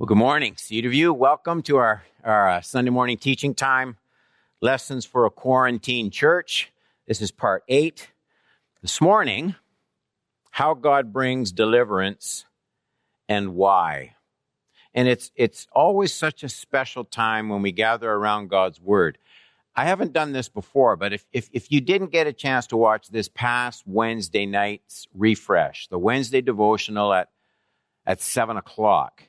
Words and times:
Well, 0.00 0.06
good 0.06 0.16
morning, 0.16 0.54
You. 0.68 1.12
Welcome 1.12 1.60
to 1.62 1.78
our, 1.78 2.04
our 2.22 2.48
uh, 2.48 2.60
Sunday 2.60 2.92
morning 2.92 3.18
teaching 3.18 3.52
time, 3.52 3.96
Lessons 4.60 5.04
for 5.04 5.26
a 5.26 5.30
Quarantine 5.30 6.12
Church. 6.12 6.70
This 7.08 7.20
is 7.20 7.32
part 7.32 7.64
eight. 7.66 8.08
This 8.80 9.00
morning, 9.00 9.56
how 10.52 10.74
God 10.74 11.12
brings 11.12 11.50
deliverance 11.50 12.44
and 13.28 13.56
why. 13.56 14.14
And 14.94 15.08
it's, 15.08 15.32
it's 15.34 15.66
always 15.72 16.14
such 16.14 16.44
a 16.44 16.48
special 16.48 17.04
time 17.04 17.48
when 17.48 17.62
we 17.62 17.72
gather 17.72 18.08
around 18.08 18.50
God's 18.50 18.80
Word. 18.80 19.18
I 19.74 19.84
haven't 19.86 20.12
done 20.12 20.30
this 20.30 20.48
before, 20.48 20.94
but 20.94 21.12
if, 21.12 21.26
if, 21.32 21.50
if 21.52 21.72
you 21.72 21.80
didn't 21.80 22.12
get 22.12 22.28
a 22.28 22.32
chance 22.32 22.68
to 22.68 22.76
watch 22.76 23.08
this 23.08 23.28
past 23.28 23.82
Wednesday 23.84 24.46
night's 24.46 25.08
refresh, 25.12 25.88
the 25.88 25.98
Wednesday 25.98 26.40
devotional 26.40 27.12
at, 27.12 27.30
at 28.06 28.20
seven 28.20 28.56
o'clock, 28.56 29.24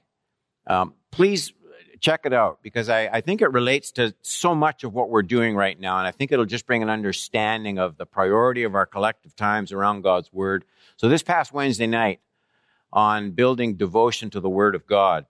um, 0.70 0.94
please 1.12 1.52
check 2.00 2.22
it 2.24 2.32
out 2.32 2.60
because 2.62 2.88
I, 2.88 3.08
I, 3.08 3.22
think 3.22 3.42
it 3.42 3.52
relates 3.52 3.92
to 3.94 4.14
so 4.22 4.56
much 4.56 4.86
of 4.86 4.94
what 4.94 5.10
we're 5.10 5.24
doing 5.24 5.56
right 5.56 5.78
now. 5.78 5.98
And 5.98 6.08
I 6.08 6.12
think 6.12 6.32
it'll 6.32 6.46
just 6.46 6.66
bring 6.66 6.82
an 6.82 6.90
understanding 6.90 7.78
of 7.78 7.98
the 7.98 8.06
priority 8.06 8.64
of 8.64 8.76
our 8.76 8.86
collective 8.86 9.36
times 9.36 9.74
around 9.74 10.04
God's 10.04 10.32
Word. 10.32 10.64
So, 10.96 11.10
this 11.10 11.24
past 11.24 11.52
Wednesday 11.52 11.88
night 11.88 12.22
on 12.94 13.32
building 13.32 13.76
devotion 13.76 14.30
to 14.30 14.40
the 14.40 14.50
Word 14.50 14.76
of 14.76 14.88
God, 14.88 15.26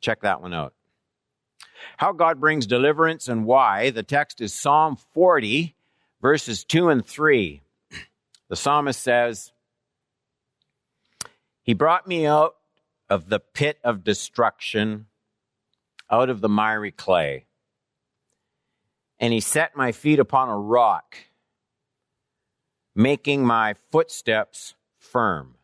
check 0.00 0.20
that 0.20 0.42
one 0.42 0.52
out. 0.52 0.74
How 1.96 2.12
God 2.12 2.40
brings 2.40 2.66
deliverance 2.66 3.28
and 3.28 3.46
why. 3.46 3.90
The 3.90 4.02
text 4.02 4.40
is 4.40 4.52
Psalm 4.52 4.96
40, 5.14 5.74
verses 6.20 6.64
2 6.64 6.90
and 6.90 7.06
3. 7.06 7.62
The 8.48 8.56
psalmist 8.56 9.00
says, 9.00 9.52
He 11.62 11.74
brought 11.74 12.06
me 12.06 12.26
out 12.26 12.56
of 13.08 13.28
the 13.28 13.40
pit 13.40 13.78
of 13.84 14.04
destruction, 14.04 15.06
out 16.10 16.30
of 16.30 16.40
the 16.40 16.48
miry 16.48 16.90
clay. 16.90 17.46
And 19.18 19.32
he 19.32 19.40
set 19.40 19.76
my 19.76 19.92
feet 19.92 20.18
upon 20.18 20.48
a 20.48 20.58
rock, 20.58 21.16
making 22.94 23.46
my 23.46 23.74
footsteps 23.90 24.74
firm. 24.98 25.54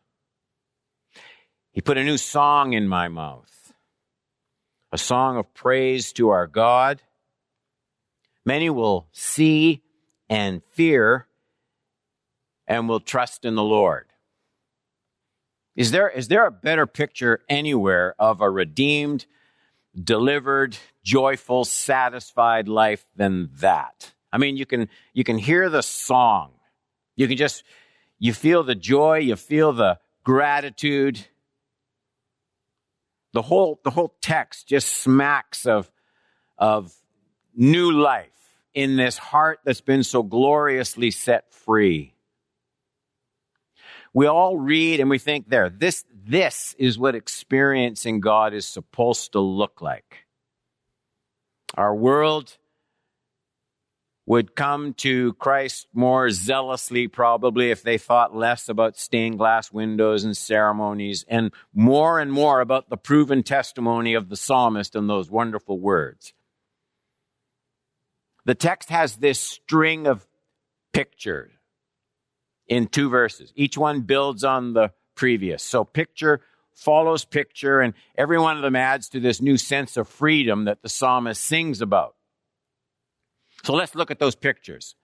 He 1.71 1.81
put 1.81 1.97
a 1.97 2.03
new 2.03 2.17
song 2.17 2.73
in 2.73 2.87
my 2.87 3.07
mouth, 3.07 3.73
a 4.91 4.97
song 4.97 5.37
of 5.37 5.53
praise 5.53 6.13
to 6.13 6.29
our 6.29 6.47
God. 6.47 7.01
Many 8.45 8.69
will 8.69 9.07
see 9.11 9.81
and 10.29 10.61
fear 10.71 11.27
and 12.67 12.87
will 12.87 12.99
trust 12.99 13.45
in 13.45 13.55
the 13.55 13.63
Lord. 13.63 14.12
Is 15.75 15.91
there, 15.91 16.09
is 16.09 16.27
there 16.27 16.45
a 16.45 16.51
better 16.51 16.85
picture 16.85 17.41
anywhere 17.49 18.15
of 18.19 18.41
a 18.41 18.49
redeemed, 18.49 19.25
delivered, 20.01 20.77
joyful, 21.03 21.65
satisfied 21.65 22.67
life 22.67 23.05
than 23.15 23.49
that? 23.55 24.11
I 24.31 24.37
mean, 24.37 24.55
you 24.55 24.65
can, 24.65 24.87
you 25.13 25.23
can 25.23 25.37
hear 25.37 25.69
the 25.69 25.81
song. 25.81 26.51
You 27.15 27.27
can 27.27 27.37
just, 27.37 27.63
you 28.19 28.33
feel 28.33 28.63
the 28.63 28.75
joy, 28.75 29.19
you 29.19 29.35
feel 29.35 29.73
the 29.73 29.99
gratitude. 30.23 31.25
The 33.33 33.41
whole, 33.41 33.79
the 33.83 33.89
whole 33.89 34.15
text 34.21 34.67
just 34.67 34.89
smacks 34.89 35.65
of, 35.65 35.91
of 36.55 36.93
new 37.55 37.91
life 37.91 38.29
in 38.75 38.95
this 38.95 39.17
heart 39.17 39.59
that's 39.65 39.81
been 39.81 40.03
so 40.03 40.21
gloriously 40.21 41.09
set 41.09 41.51
free 41.51 42.12
we 44.13 44.27
all 44.27 44.57
read 44.57 44.99
and 44.99 45.09
we 45.09 45.17
think 45.17 45.49
there, 45.49 45.69
this, 45.69 46.05
this 46.25 46.75
is 46.77 46.99
what 46.99 47.15
experiencing 47.15 48.19
God 48.19 48.53
is 48.53 48.67
supposed 48.67 49.31
to 49.31 49.39
look 49.39 49.81
like. 49.81 50.25
Our 51.75 51.95
world 51.95 52.57
would 54.25 54.55
come 54.55 54.93
to 54.93 55.33
Christ 55.33 55.87
more 55.93 56.29
zealously, 56.29 57.07
probably, 57.07 57.71
if 57.71 57.81
they 57.81 57.97
thought 57.97 58.35
less 58.35 58.69
about 58.69 58.97
stained 58.97 59.37
glass 59.37 59.71
windows 59.71 60.23
and 60.23 60.37
ceremonies 60.37 61.25
and 61.27 61.51
more 61.73 62.19
and 62.19 62.31
more 62.31 62.61
about 62.61 62.89
the 62.89 62.97
proven 62.97 63.43
testimony 63.43 64.13
of 64.13 64.29
the 64.29 64.37
psalmist 64.37 64.95
and 64.95 65.09
those 65.09 65.29
wonderful 65.29 65.79
words. 65.79 66.33
The 68.45 68.55
text 68.55 68.89
has 68.89 69.17
this 69.17 69.39
string 69.39 70.07
of 70.07 70.25
pictures 70.93 71.51
in 72.67 72.87
two 72.87 73.09
verses. 73.09 73.51
Each 73.55 73.77
one 73.77 74.01
builds 74.01 74.43
on 74.43 74.73
the 74.73 74.91
previous. 75.15 75.63
So 75.63 75.83
picture 75.83 76.41
follows 76.73 77.25
picture, 77.25 77.81
and 77.81 77.93
every 78.17 78.39
one 78.39 78.57
of 78.57 78.63
them 78.63 78.75
adds 78.75 79.09
to 79.09 79.19
this 79.19 79.41
new 79.41 79.57
sense 79.57 79.97
of 79.97 80.07
freedom 80.07 80.65
that 80.65 80.81
the 80.81 80.89
psalmist 80.89 81.43
sings 81.43 81.81
about. 81.81 82.15
So 83.63 83.73
let's 83.73 83.95
look 83.95 84.11
at 84.11 84.19
those 84.19 84.35
pictures. 84.35 84.95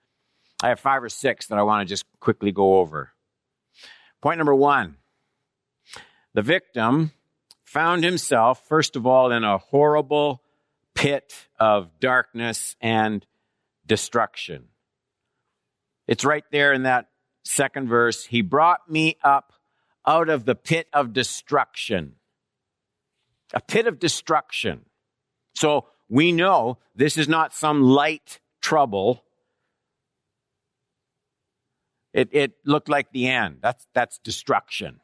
I 0.62 0.68
have 0.68 0.80
five 0.80 1.02
or 1.02 1.08
six 1.08 1.46
that 1.46 1.58
I 1.58 1.62
want 1.62 1.86
to 1.86 1.90
just 1.90 2.04
quickly 2.18 2.52
go 2.52 2.78
over. 2.80 3.12
Point 4.20 4.38
number 4.38 4.54
one 4.54 4.96
the 6.34 6.42
victim 6.42 7.12
found 7.64 8.04
himself, 8.04 8.66
first 8.68 8.96
of 8.96 9.06
all, 9.06 9.32
in 9.32 9.44
a 9.44 9.58
horrible 9.58 10.42
pit 10.94 11.48
of 11.58 11.98
darkness 11.98 12.76
and 12.80 13.24
destruction. 13.86 14.68
It's 16.06 16.24
right 16.24 16.44
there 16.50 16.72
in 16.72 16.82
that 16.82 17.09
second 17.44 17.88
verse, 17.88 18.24
he 18.24 18.42
brought 18.42 18.90
me 18.90 19.16
up 19.22 19.52
out 20.06 20.28
of 20.28 20.44
the 20.44 20.54
pit 20.54 20.88
of 20.92 21.12
destruction. 21.12 22.14
A 23.52 23.60
pit 23.60 23.86
of 23.86 23.98
destruction. 23.98 24.84
So 25.54 25.86
we 26.08 26.32
know 26.32 26.78
this 26.94 27.16
is 27.16 27.28
not 27.28 27.54
some 27.54 27.82
light 27.82 28.40
trouble. 28.60 29.22
It, 32.12 32.28
it 32.32 32.52
looked 32.64 32.88
like 32.88 33.12
the 33.12 33.28
end. 33.28 33.58
That's, 33.60 33.86
that's 33.94 34.18
destruction. 34.18 35.00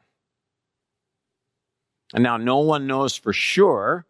And 2.13 2.23
now 2.23 2.37
no 2.37 2.59
one 2.59 2.87
knows 2.87 3.15
for 3.15 3.33
sure. 3.33 4.05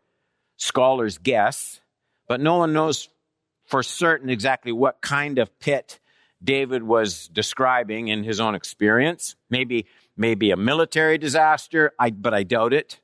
Scholars 0.57 1.19
guess, 1.19 1.81
but 2.27 2.41
no 2.41 2.57
one 2.57 2.73
knows 2.73 3.09
for 3.65 3.83
certain 3.83 4.29
exactly 4.29 4.71
what 4.71 5.01
kind 5.01 5.37
of 5.37 5.59
pit 5.59 5.99
David 6.43 6.83
was 6.83 7.27
describing 7.27 8.07
in 8.09 8.23
his 8.23 8.39
own 8.39 8.55
experience. 8.55 9.35
Maybe, 9.49 9.87
maybe 10.15 10.51
a 10.51 10.57
military 10.57 11.17
disaster, 11.17 11.93
I, 11.99 12.11
but 12.11 12.33
I 12.33 12.43
doubt 12.43 12.73
it. 12.73 12.99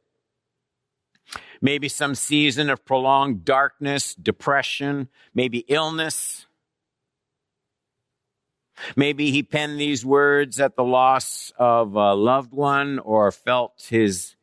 Maybe 1.61 1.87
some 1.87 2.15
season 2.15 2.69
of 2.69 2.85
prolonged 2.85 3.45
darkness, 3.45 4.13
depression, 4.15 5.07
maybe 5.33 5.59
illness. 5.67 6.45
Maybe 8.95 9.31
he 9.31 9.43
penned 9.43 9.79
these 9.79 10.05
words 10.05 10.59
at 10.59 10.75
the 10.75 10.83
loss 10.83 11.53
of 11.57 11.95
a 11.95 12.13
loved 12.13 12.53
one 12.53 12.99
or 12.99 13.31
felt 13.31 13.87
his 13.89 14.35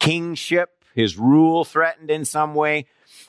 kingship, 0.00 0.84
his 0.94 1.16
rule 1.16 1.64
threatened 1.64 2.10
in 2.10 2.24
some 2.24 2.54
way. 2.54 2.86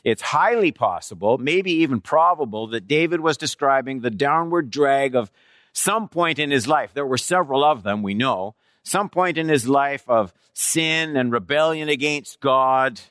It's 0.07 0.21
highly 0.21 0.71
possible, 0.71 1.37
maybe 1.37 1.69
even 1.83 1.99
probable, 1.99 2.67
that 2.67 2.87
David 2.87 3.19
was 3.19 3.35
describing 3.35 3.99
the 3.99 4.09
downward 4.09 4.69
drag 4.71 5.17
of 5.17 5.29
some 5.73 6.07
point 6.07 6.39
in 6.39 6.49
his 6.49 6.65
life. 6.65 6.93
There 6.93 7.05
were 7.05 7.17
several 7.17 7.61
of 7.61 7.83
them, 7.83 8.03
we 8.03 8.13
know. 8.13 8.55
Some 8.83 9.09
point 9.09 9.37
in 9.37 9.49
his 9.49 9.67
life 9.67 10.05
of 10.07 10.33
sin 10.53 11.17
and 11.17 11.29
rebellion 11.29 11.89
against 11.89 12.39
God. 12.39 13.01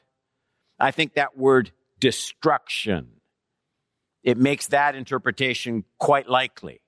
I 0.80 0.90
think 0.90 1.12
that 1.12 1.36
word 1.36 1.70
destruction, 2.00 3.08
it 4.24 4.38
makes 4.38 4.68
that 4.68 4.94
interpretation 4.94 5.84
quite 5.98 6.30
likely. 6.30 6.80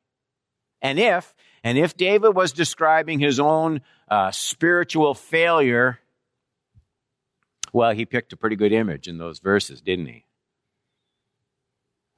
And 0.80 0.98
if, 0.98 1.34
and 1.62 1.76
if 1.76 1.98
David 1.98 2.34
was 2.34 2.52
describing 2.52 3.18
his 3.18 3.38
own 3.38 3.82
uh, 4.10 4.30
spiritual 4.30 5.12
failure, 5.12 6.00
well, 7.72 7.92
he 7.92 8.06
picked 8.06 8.32
a 8.32 8.36
pretty 8.36 8.56
good 8.56 8.72
image 8.72 9.08
in 9.08 9.18
those 9.18 9.38
verses, 9.38 9.80
didn't 9.80 10.06
he? 10.06 10.24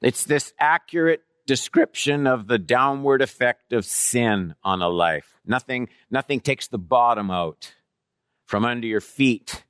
It's 0.01 0.25
this 0.25 0.53
accurate 0.59 1.21
description 1.45 2.27
of 2.27 2.47
the 2.47 2.57
downward 2.57 3.21
effect 3.21 3.73
of 3.73 3.85
sin 3.85 4.55
on 4.63 4.81
a 4.81 4.89
life. 4.89 5.39
Nothing, 5.45 5.89
nothing 6.09 6.39
takes 6.39 6.67
the 6.67 6.77
bottom 6.77 7.29
out 7.29 7.73
from 8.45 8.65
under 8.65 8.87
your 8.87 9.01
feet. 9.01 9.63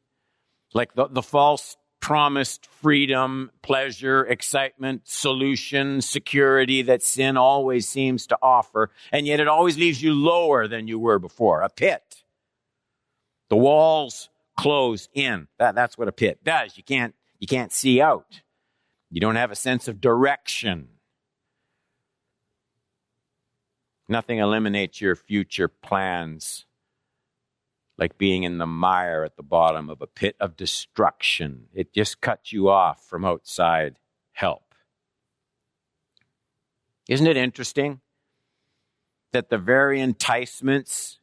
Like 0.74 0.94
the, 0.94 1.08
the 1.08 1.22
false 1.22 1.76
promised 2.00 2.66
freedom, 2.66 3.52
pleasure, 3.62 4.26
excitement, 4.26 5.02
solution, 5.06 6.02
security 6.02 6.82
that 6.82 7.04
sin 7.04 7.38
always 7.38 7.88
seems 7.88 8.28
to 8.28 8.38
offer. 8.42 8.90
And 9.12 9.28
yet 9.28 9.40
it 9.40 9.48
always 9.48 9.78
leaves 9.78 10.02
you 10.02 10.14
lower 10.14 10.68
than 10.68 10.88
you 10.88 10.98
were 10.98 11.20
before, 11.20 11.62
a 11.62 11.70
pit. 11.70 12.24
The 13.50 13.56
walls 13.58 14.30
close 14.58 15.10
in. 15.14 15.48
That, 15.60 15.76
that's 15.76 15.98
what 15.98 16.08
a 16.08 16.12
pit 16.12 16.44
does. 16.44 16.78
You 16.78 16.84
can't, 16.84 17.16
you 17.40 17.48
can't 17.48 17.72
see 17.72 18.02
out. 18.02 18.42
You 19.10 19.22
don't 19.22 19.36
have 19.36 19.52
a 19.52 19.56
sense 19.56 19.88
of 19.88 20.00
direction. 20.02 20.88
Nothing 24.08 24.40
eliminates 24.40 25.00
your 25.00 25.16
future 25.16 25.68
plans 25.68 26.66
like 27.98 28.18
being 28.18 28.44
in 28.44 28.58
the 28.58 28.66
mire 28.66 29.24
at 29.24 29.38
the 29.38 29.44
bottom 29.44 29.90
of 29.90 30.02
a 30.02 30.08
pit 30.08 30.36
of 30.40 30.58
destruction. 30.58 31.68
It 31.74 31.94
just 31.94 32.20
cuts 32.20 32.52
you 32.52 32.68
off 32.68 33.06
from 33.08 33.24
outside 33.24 34.00
help. 34.34 34.74
Isn't 37.08 37.28
it 37.28 37.38
interesting 37.38 38.02
that 39.34 39.50
the 39.50 39.58
very 39.58 40.02
enticements, 40.02 41.20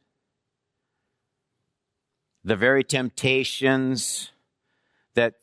the 2.49 2.55
very 2.55 2.83
temptations 2.83 4.31
that 5.15 5.35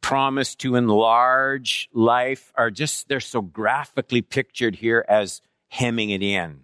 promise 0.00 0.54
to 0.56 0.76
enlarge 0.76 1.88
life 1.92 2.52
are 2.54 2.70
just, 2.70 3.08
they're 3.08 3.20
so 3.20 3.40
graphically 3.40 4.22
pictured 4.22 4.76
here 4.76 5.04
as 5.08 5.40
hemming 5.68 6.10
it 6.10 6.22
in. 6.22 6.60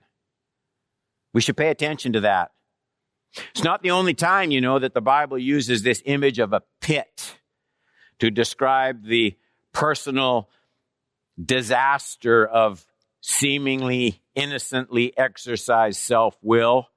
We 1.32 1.40
should 1.40 1.56
pay 1.56 1.70
attention 1.70 2.12
to 2.12 2.20
that. 2.20 2.52
It's 3.50 3.64
not 3.64 3.82
the 3.82 3.92
only 3.92 4.14
time, 4.14 4.50
you 4.50 4.60
know, 4.60 4.78
that 4.78 4.94
the 4.94 5.00
Bible 5.00 5.38
uses 5.38 5.82
this 5.82 6.02
image 6.04 6.38
of 6.38 6.52
a 6.52 6.62
pit 6.80 7.36
to 8.18 8.30
describe 8.30 9.04
the 9.04 9.36
personal 9.72 10.50
disaster 11.42 12.46
of 12.46 12.84
seemingly 13.20 14.22
innocently 14.34 15.16
exercised 15.16 15.98
self 15.98 16.36
will. 16.42 16.88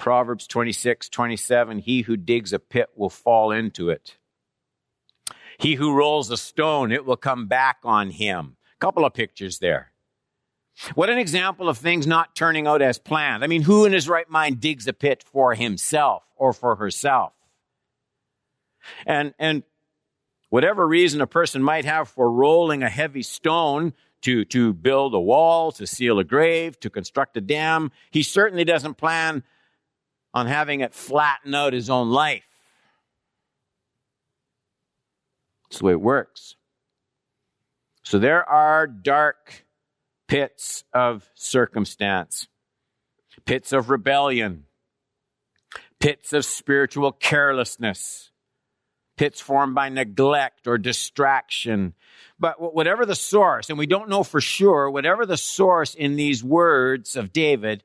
Proverbs 0.00 0.46
26, 0.46 1.10
27, 1.10 1.78
he 1.78 2.00
who 2.00 2.16
digs 2.16 2.54
a 2.54 2.58
pit 2.58 2.88
will 2.96 3.10
fall 3.10 3.52
into 3.52 3.90
it. 3.90 4.16
He 5.58 5.74
who 5.74 5.94
rolls 5.94 6.30
a 6.30 6.38
stone, 6.38 6.90
it 6.90 7.04
will 7.04 7.18
come 7.18 7.46
back 7.46 7.80
on 7.84 8.08
him. 8.08 8.56
A 8.74 8.78
Couple 8.80 9.04
of 9.04 9.12
pictures 9.12 9.58
there. 9.58 9.92
What 10.94 11.10
an 11.10 11.18
example 11.18 11.68
of 11.68 11.76
things 11.76 12.06
not 12.06 12.34
turning 12.34 12.66
out 12.66 12.80
as 12.80 12.98
planned. 12.98 13.44
I 13.44 13.46
mean, 13.46 13.60
who 13.60 13.84
in 13.84 13.92
his 13.92 14.08
right 14.08 14.28
mind 14.28 14.58
digs 14.58 14.88
a 14.88 14.94
pit 14.94 15.22
for 15.22 15.54
himself 15.54 16.22
or 16.34 16.54
for 16.54 16.76
herself? 16.76 17.34
And, 19.04 19.34
and 19.38 19.62
whatever 20.48 20.88
reason 20.88 21.20
a 21.20 21.26
person 21.26 21.62
might 21.62 21.84
have 21.84 22.08
for 22.08 22.32
rolling 22.32 22.82
a 22.82 22.88
heavy 22.88 23.22
stone 23.22 23.92
to, 24.22 24.46
to 24.46 24.72
build 24.72 25.12
a 25.14 25.20
wall, 25.20 25.72
to 25.72 25.86
seal 25.86 26.18
a 26.18 26.24
grave, 26.24 26.80
to 26.80 26.88
construct 26.88 27.36
a 27.36 27.42
dam, 27.42 27.92
he 28.10 28.22
certainly 28.22 28.64
doesn't 28.64 28.94
plan 28.94 29.42
on 30.32 30.46
having 30.46 30.80
it 30.80 30.94
flatten 30.94 31.54
out 31.54 31.72
his 31.72 31.90
own 31.90 32.10
life. 32.10 32.44
That's 35.64 35.78
the 35.78 35.86
way 35.86 35.92
it 35.92 36.00
works. 36.00 36.56
So 38.02 38.18
there 38.18 38.48
are 38.48 38.86
dark 38.86 39.66
pits 40.26 40.84
of 40.92 41.28
circumstance, 41.34 42.48
pits 43.44 43.72
of 43.72 43.90
rebellion, 43.90 44.64
pits 46.00 46.32
of 46.32 46.44
spiritual 46.44 47.12
carelessness, 47.12 48.30
pits 49.16 49.40
formed 49.40 49.74
by 49.74 49.88
neglect 49.90 50.66
or 50.66 50.78
distraction. 50.78 51.94
But 52.38 52.74
whatever 52.74 53.04
the 53.04 53.14
source, 53.14 53.68
and 53.68 53.78
we 53.78 53.86
don't 53.86 54.08
know 54.08 54.24
for 54.24 54.40
sure, 54.40 54.90
whatever 54.90 55.26
the 55.26 55.36
source 55.36 55.94
in 55.94 56.16
these 56.16 56.42
words 56.42 57.16
of 57.16 57.32
David, 57.32 57.84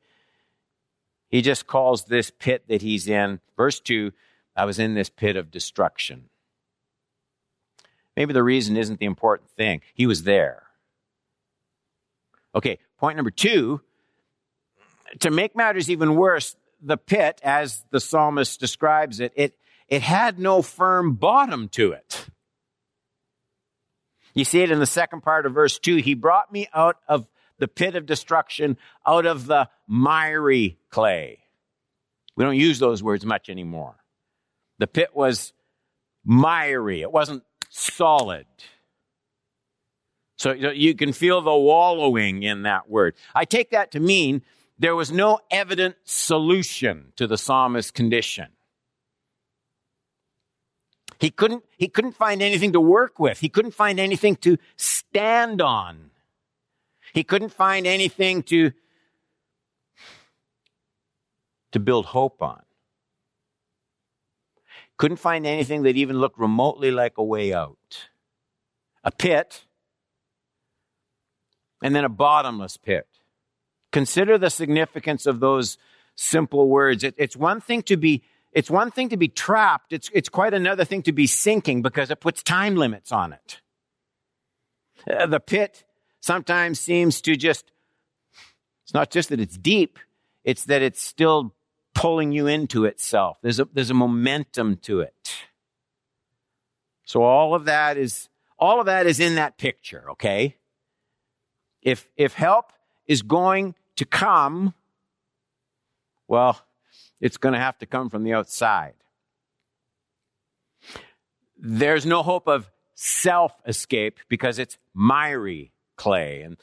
he 1.29 1.41
just 1.41 1.67
calls 1.67 2.05
this 2.05 2.31
pit 2.31 2.63
that 2.67 2.81
he's 2.81 3.07
in, 3.07 3.39
verse 3.57 3.79
2, 3.79 4.11
I 4.55 4.65
was 4.65 4.79
in 4.79 4.93
this 4.93 5.09
pit 5.09 5.35
of 5.35 5.51
destruction. 5.51 6.29
Maybe 8.15 8.33
the 8.33 8.43
reason 8.43 8.77
isn't 8.77 8.99
the 8.99 9.05
important 9.05 9.49
thing. 9.51 9.81
He 9.93 10.07
was 10.07 10.23
there. 10.23 10.63
Okay, 12.55 12.79
point 12.97 13.17
number 13.17 13.31
two 13.31 13.81
to 15.19 15.31
make 15.31 15.55
matters 15.55 15.89
even 15.89 16.15
worse, 16.15 16.55
the 16.81 16.97
pit, 16.97 17.39
as 17.43 17.83
the 17.91 17.99
psalmist 17.99 18.59
describes 18.59 19.19
it, 19.19 19.33
it, 19.35 19.57
it 19.87 20.01
had 20.01 20.39
no 20.39 20.61
firm 20.61 21.13
bottom 21.13 21.69
to 21.69 21.91
it. 21.91 22.27
You 24.33 24.43
see 24.43 24.61
it 24.61 24.71
in 24.71 24.79
the 24.79 24.85
second 24.85 25.21
part 25.21 25.45
of 25.45 25.53
verse 25.53 25.79
2. 25.79 25.97
He 25.97 26.13
brought 26.13 26.51
me 26.51 26.67
out 26.73 26.97
of 27.07 27.27
the 27.59 27.67
pit 27.67 27.95
of 27.95 28.05
destruction, 28.05 28.77
out 29.07 29.25
of 29.25 29.45
the 29.45 29.69
miry 29.87 30.77
clay. 30.89 31.39
We 32.35 32.43
don't 32.43 32.57
use 32.57 32.79
those 32.79 33.01
words 33.01 33.25
much 33.25 33.49
anymore. 33.49 33.95
The 34.79 34.87
pit 34.87 35.15
was 35.15 35.53
miry, 36.23 37.01
it 37.01 37.11
wasn't 37.11 37.43
solid. 37.69 38.45
So 40.37 40.51
you 40.51 40.95
can 40.95 41.13
feel 41.13 41.41
the 41.41 41.55
wallowing 41.55 42.43
in 42.43 42.63
that 42.63 42.89
word. 42.89 43.15
I 43.33 43.45
take 43.45 43.71
that 43.71 43.91
to 43.91 44.01
mean 44.01 44.41
there 44.77 44.95
was 44.95 45.11
no 45.11 45.39
evident 45.49 45.95
solution 46.03 47.13
to 47.15 47.25
the 47.25 47.37
psalmist's 47.37 47.91
condition. 47.91 48.47
He 51.19 51.29
couldn't, 51.29 51.63
he 51.77 51.87
couldn't 51.87 52.11
find 52.11 52.41
anything 52.41 52.73
to 52.73 52.81
work 52.81 53.19
with. 53.19 53.39
He 53.39 53.47
couldn't 53.47 53.71
find 53.71 53.99
anything 53.99 54.35
to 54.37 54.57
stand 54.75 55.61
on. 55.61 56.11
He 57.15 57.23
couldn't 57.23 57.53
find 57.53 57.87
anything 57.87 58.43
to, 58.43 58.73
to 61.71 61.79
build 61.79 62.07
hope 62.07 62.41
on. 62.41 62.61
Couldn't 64.97 65.15
find 65.15 65.47
anything 65.47 65.83
that 65.83 65.95
even 65.95 66.19
looked 66.19 66.37
remotely 66.37 66.91
like 66.91 67.17
a 67.17 67.23
way 67.23 67.53
out. 67.53 68.09
A 69.05 69.11
pit 69.11 69.63
and 71.81 71.95
then 71.95 72.03
a 72.03 72.09
bottomless 72.09 72.75
pit. 72.75 73.07
Consider 73.93 74.37
the 74.37 74.49
significance 74.49 75.25
of 75.25 75.39
those 75.39 75.77
simple 76.15 76.67
words. 76.67 77.05
It, 77.05 77.15
it's 77.17 77.37
one 77.37 77.61
thing 77.61 77.81
to 77.83 77.95
be 77.95 78.23
it's 78.51 78.69
one 78.69 78.91
thing 78.91 79.07
to 79.09 79.17
be 79.17 79.29
trapped. 79.29 79.93
It's, 79.93 80.09
it's 80.13 80.27
quite 80.27 80.53
another 80.53 80.83
thing 80.83 81.01
to 81.03 81.13
be 81.13 81.27
sinking 81.27 81.81
because 81.81 82.11
it 82.11 82.19
puts 82.19 82.43
time 82.43 82.75
limits 82.75 83.13
on 83.13 83.31
it. 83.31 83.61
Uh, 85.09 85.27
the 85.27 85.39
pit 85.39 85.84
sometimes 86.25 86.79
seems 86.79 87.21
to 87.21 87.35
just, 87.35 87.71
it's 88.83 88.93
not 88.95 89.11
just 89.11 89.29
that 89.29 89.39
it's 89.39 89.57
deep, 89.57 89.99
it's 90.43 90.65
that 90.65 90.81
it's 90.81 91.01
still 91.01 91.53
pulling 91.93 92.31
you 92.31 92.47
into 92.47 92.85
itself. 92.85 93.37
There's 93.43 93.59
a, 93.59 93.67
there's 93.71 93.91
a 93.91 93.93
momentum 93.93 94.77
to 94.77 95.01
it. 95.01 95.35
So 97.05 97.21
all 97.21 97.53
of 97.53 97.65
that 97.65 97.97
is, 97.97 98.27
all 98.57 98.79
of 98.79 98.87
that 98.87 99.05
is 99.05 99.19
in 99.19 99.35
that 99.35 99.59
picture, 99.59 100.09
okay? 100.11 100.55
If, 101.83 102.09
if 102.17 102.33
help 102.33 102.71
is 103.05 103.21
going 103.21 103.75
to 103.95 104.05
come, 104.05 104.73
well, 106.27 106.59
it's 107.21 107.37
going 107.37 107.53
to 107.53 107.59
have 107.59 107.77
to 107.77 107.85
come 107.85 108.09
from 108.09 108.23
the 108.23 108.33
outside. 108.33 108.95
There's 111.55 112.05
no 112.05 112.23
hope 112.23 112.47
of 112.47 112.71
self 112.95 113.53
escape 113.67 114.19
because 114.27 114.57
it's 114.57 114.79
miry 114.95 115.71
clay. 115.95 116.41
And 116.41 116.57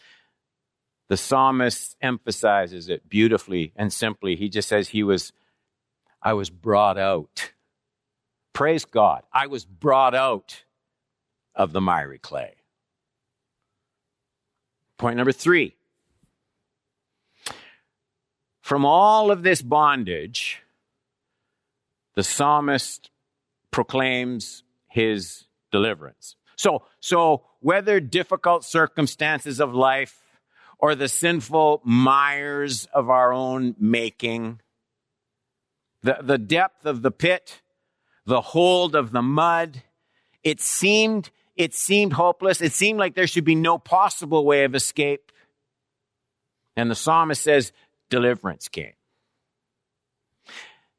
the 1.08 1.16
psalmist 1.16 1.96
emphasizes 2.00 2.88
it 2.88 3.08
beautifully 3.08 3.72
and 3.76 3.92
simply. 3.92 4.36
He 4.36 4.48
just 4.48 4.68
says, 4.68 4.88
He 4.88 5.02
was, 5.02 5.32
I 6.22 6.32
was 6.34 6.50
brought 6.50 6.98
out. 6.98 7.52
Praise 8.52 8.84
God. 8.84 9.22
I 9.32 9.46
was 9.46 9.64
brought 9.64 10.14
out 10.14 10.64
of 11.54 11.72
the 11.72 11.80
miry 11.80 12.18
clay. 12.18 12.54
Point 14.98 15.16
number 15.16 15.32
three. 15.32 15.76
From 18.60 18.84
all 18.84 19.30
of 19.30 19.42
this 19.42 19.60
bondage, 19.60 20.62
the 22.14 22.22
psalmist 22.22 23.10
proclaims 23.70 24.62
his 24.88 25.44
deliverance. 25.70 26.36
So, 26.62 26.84
so 27.00 27.42
whether 27.58 27.98
difficult 27.98 28.64
circumstances 28.64 29.58
of 29.58 29.74
life 29.74 30.20
or 30.78 30.94
the 30.94 31.08
sinful 31.08 31.80
mires 31.82 32.86
of 32.94 33.10
our 33.10 33.32
own 33.32 33.74
making, 33.80 34.60
the, 36.04 36.18
the 36.22 36.38
depth 36.38 36.86
of 36.86 37.02
the 37.02 37.10
pit, 37.10 37.62
the 38.26 38.40
hold 38.40 38.94
of 38.94 39.10
the 39.10 39.22
mud, 39.22 39.82
it 40.44 40.60
seemed 40.60 41.30
it 41.56 41.74
seemed 41.74 42.12
hopeless. 42.12 42.60
It 42.60 42.72
seemed 42.72 43.00
like 43.00 43.16
there 43.16 43.26
should 43.26 43.44
be 43.44 43.56
no 43.56 43.76
possible 43.76 44.44
way 44.44 44.62
of 44.62 44.76
escape. 44.76 45.32
And 46.76 46.88
the 46.88 46.94
psalmist 46.94 47.42
says, 47.42 47.72
deliverance 48.08 48.68
came. 48.68 48.92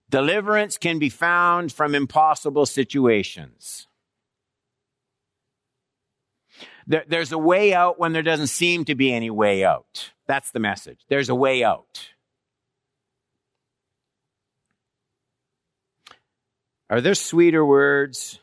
Deliverance 0.09 0.77
can 0.77 0.99
be 0.99 1.09
found 1.09 1.71
from 1.71 1.95
impossible 1.95 2.65
situations. 2.65 3.87
There, 6.87 7.03
there's 7.07 7.31
a 7.31 7.37
way 7.37 7.73
out 7.73 7.99
when 7.99 8.13
there 8.13 8.21
doesn't 8.21 8.47
seem 8.47 8.85
to 8.85 8.95
be 8.95 9.13
any 9.13 9.29
way 9.29 9.63
out. 9.63 10.11
That's 10.27 10.51
the 10.51 10.59
message. 10.59 10.99
There's 11.09 11.29
a 11.29 11.35
way 11.35 11.63
out. 11.63 12.09
Are 16.89 17.01
there 17.01 17.15
sweeter 17.15 17.65
words 17.65 18.39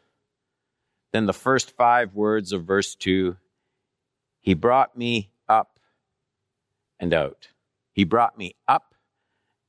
than 1.12 1.26
the 1.26 1.32
first 1.32 1.76
five 1.76 2.14
words 2.14 2.52
of 2.52 2.64
verse 2.64 2.94
2 2.94 3.36
He 4.40 4.54
brought 4.54 4.96
me 4.96 5.30
up 5.48 5.78
and 6.98 7.12
out. 7.14 7.48
He 7.92 8.04
brought 8.04 8.38
me 8.38 8.54
up 8.66 8.94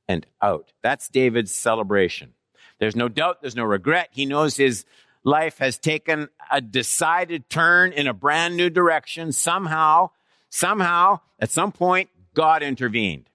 and 0.08 0.26
out. 0.40 0.72
That's 0.82 1.08
David's 1.08 1.54
celebration. 1.54 2.34
There's 2.78 2.96
no 2.96 3.08
doubt, 3.08 3.40
there's 3.40 3.56
no 3.56 3.64
regret. 3.64 4.08
He 4.10 4.26
knows 4.26 4.56
his 4.56 4.84
life 5.24 5.58
has 5.58 5.78
taken 5.78 6.28
a 6.50 6.60
decided 6.60 7.48
turn 7.48 7.92
in 7.92 8.06
a 8.06 8.14
brand 8.14 8.56
new 8.56 8.70
direction. 8.70 9.32
Somehow, 9.32 10.10
somehow, 10.48 11.20
at 11.38 11.50
some 11.50 11.72
point, 11.72 12.10
God 12.34 12.62
intervened. 12.62 13.28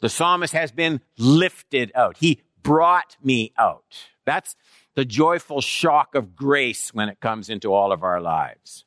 The 0.00 0.08
psalmist 0.08 0.52
has 0.54 0.72
been 0.72 1.00
lifted 1.18 1.92
out. 1.94 2.16
He 2.18 2.42
brought 2.62 3.16
me 3.22 3.52
out. 3.58 3.84
That's 4.24 4.56
the 4.94 5.04
joyful 5.04 5.60
shock 5.60 6.14
of 6.14 6.36
grace 6.36 6.94
when 6.94 7.08
it 7.08 7.20
comes 7.20 7.50
into 7.50 7.72
all 7.72 7.92
of 7.92 8.02
our 8.02 8.20
lives. 8.20 8.84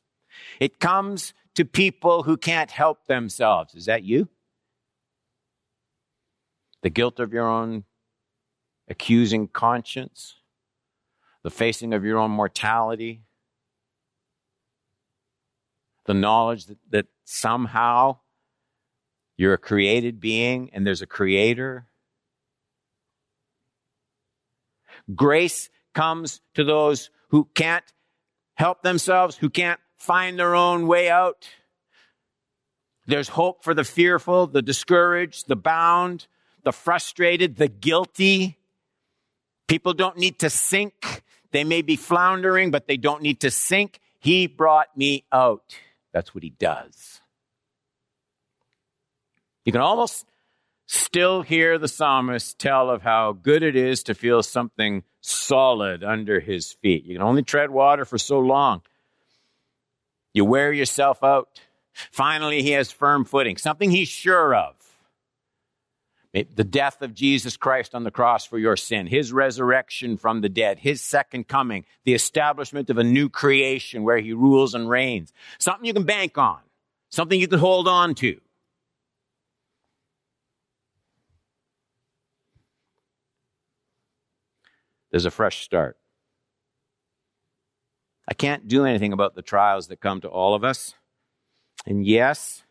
It 0.58 0.80
comes 0.80 1.34
to 1.54 1.64
people 1.64 2.22
who 2.22 2.36
can't 2.36 2.70
help 2.70 3.06
themselves. 3.06 3.74
Is 3.74 3.86
that 3.86 4.04
you? 4.04 4.28
The 6.82 6.90
guilt 6.90 7.20
of 7.20 7.32
your 7.32 7.46
own 7.46 7.84
accusing 8.88 9.48
conscience, 9.48 10.36
the 11.48 11.54
facing 11.54 11.94
of 11.94 12.04
your 12.04 12.18
own 12.18 12.30
mortality, 12.30 13.22
the 16.04 16.12
knowledge 16.12 16.66
that, 16.66 16.76
that 16.90 17.06
somehow 17.24 18.18
you're 19.38 19.54
a 19.54 19.58
created 19.58 20.20
being 20.20 20.68
and 20.74 20.86
there's 20.86 21.00
a 21.00 21.06
creator. 21.06 21.86
Grace 25.14 25.70
comes 25.94 26.42
to 26.52 26.64
those 26.64 27.08
who 27.28 27.48
can't 27.54 27.94
help 28.52 28.82
themselves, 28.82 29.38
who 29.38 29.48
can't 29.48 29.80
find 29.96 30.38
their 30.38 30.54
own 30.54 30.86
way 30.86 31.08
out. 31.08 31.48
There's 33.06 33.28
hope 33.30 33.64
for 33.64 33.72
the 33.72 33.84
fearful, 33.84 34.48
the 34.48 34.60
discouraged, 34.60 35.48
the 35.48 35.56
bound, 35.56 36.26
the 36.62 36.72
frustrated, 36.72 37.56
the 37.56 37.68
guilty. 37.68 38.58
People 39.66 39.94
don't 39.94 40.18
need 40.18 40.40
to 40.40 40.50
sink. 40.50 41.22
They 41.50 41.64
may 41.64 41.82
be 41.82 41.96
floundering, 41.96 42.70
but 42.70 42.86
they 42.86 42.96
don't 42.96 43.22
need 43.22 43.40
to 43.40 43.50
sink. 43.50 44.00
He 44.18 44.46
brought 44.46 44.96
me 44.96 45.24
out. 45.32 45.76
That's 46.12 46.34
what 46.34 46.42
he 46.42 46.50
does. 46.50 47.20
You 49.64 49.72
can 49.72 49.80
almost 49.80 50.26
still 50.86 51.42
hear 51.42 51.78
the 51.78 51.88
psalmist 51.88 52.58
tell 52.58 52.90
of 52.90 53.02
how 53.02 53.32
good 53.32 53.62
it 53.62 53.76
is 53.76 54.02
to 54.04 54.14
feel 54.14 54.42
something 54.42 55.04
solid 55.20 56.02
under 56.02 56.40
his 56.40 56.72
feet. 56.72 57.04
You 57.04 57.14
can 57.14 57.22
only 57.22 57.42
tread 57.42 57.70
water 57.70 58.04
for 58.04 58.18
so 58.18 58.38
long. 58.38 58.82
You 60.32 60.44
wear 60.44 60.72
yourself 60.72 61.22
out. 61.22 61.60
Finally, 62.10 62.62
he 62.62 62.70
has 62.70 62.90
firm 62.90 63.24
footing, 63.24 63.56
something 63.56 63.90
he's 63.90 64.08
sure 64.08 64.54
of. 64.54 64.74
The 66.34 66.64
death 66.64 67.00
of 67.00 67.14
Jesus 67.14 67.56
Christ 67.56 67.94
on 67.94 68.04
the 68.04 68.10
cross 68.10 68.44
for 68.44 68.58
your 68.58 68.76
sin, 68.76 69.06
his 69.06 69.32
resurrection 69.32 70.18
from 70.18 70.42
the 70.42 70.50
dead, 70.50 70.78
his 70.78 71.00
second 71.00 71.48
coming, 71.48 71.86
the 72.04 72.12
establishment 72.12 72.90
of 72.90 72.98
a 72.98 73.04
new 73.04 73.30
creation 73.30 74.02
where 74.02 74.18
he 74.18 74.34
rules 74.34 74.74
and 74.74 74.88
reigns. 74.88 75.32
Something 75.58 75.86
you 75.86 75.94
can 75.94 76.04
bank 76.04 76.36
on, 76.36 76.58
something 77.08 77.40
you 77.40 77.48
can 77.48 77.58
hold 77.58 77.88
on 77.88 78.14
to. 78.16 78.38
There's 85.10 85.24
a 85.24 85.30
fresh 85.30 85.64
start. 85.64 85.96
I 88.28 88.34
can't 88.34 88.68
do 88.68 88.84
anything 88.84 89.14
about 89.14 89.34
the 89.34 89.40
trials 89.40 89.88
that 89.88 90.00
come 90.00 90.20
to 90.20 90.28
all 90.28 90.54
of 90.54 90.62
us. 90.62 90.92
And 91.86 92.06
yes, 92.06 92.64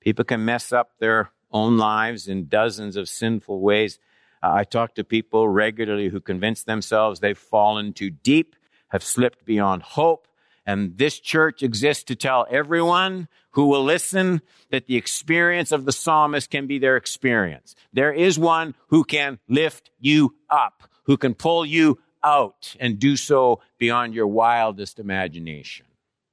people 0.00 0.24
can 0.24 0.46
mess 0.46 0.72
up 0.72 0.92
their 0.98 1.30
own 1.50 1.76
lives 1.78 2.28
in 2.28 2.48
dozens 2.48 2.96
of 2.96 3.08
sinful 3.08 3.60
ways. 3.60 3.98
Uh, 4.42 4.52
I 4.52 4.64
talk 4.64 4.94
to 4.94 5.04
people 5.04 5.48
regularly 5.48 6.08
who 6.08 6.20
convince 6.20 6.62
themselves 6.62 7.20
they've 7.20 7.36
fallen 7.36 7.92
too 7.92 8.10
deep, 8.10 8.56
have 8.88 9.02
slipped 9.02 9.44
beyond 9.44 9.82
hope, 9.82 10.28
and 10.66 10.98
this 10.98 11.18
church 11.18 11.62
exists 11.62 12.04
to 12.04 12.14
tell 12.14 12.46
everyone 12.50 13.28
who 13.52 13.66
will 13.66 13.82
listen 13.82 14.42
that 14.70 14.86
the 14.86 14.96
experience 14.96 15.72
of 15.72 15.86
the 15.86 15.92
psalmist 15.92 16.50
can 16.50 16.66
be 16.66 16.78
their 16.78 16.96
experience. 16.96 17.74
There 17.92 18.12
is 18.12 18.38
one 18.38 18.74
who 18.88 19.02
can 19.02 19.38
lift 19.48 19.90
you 19.98 20.36
up, 20.50 20.82
who 21.04 21.16
can 21.16 21.34
pull 21.34 21.64
you 21.64 21.98
out 22.22 22.76
and 22.78 22.98
do 22.98 23.16
so 23.16 23.62
beyond 23.78 24.14
your 24.14 24.26
wildest 24.26 24.98
imagination. 24.98 25.86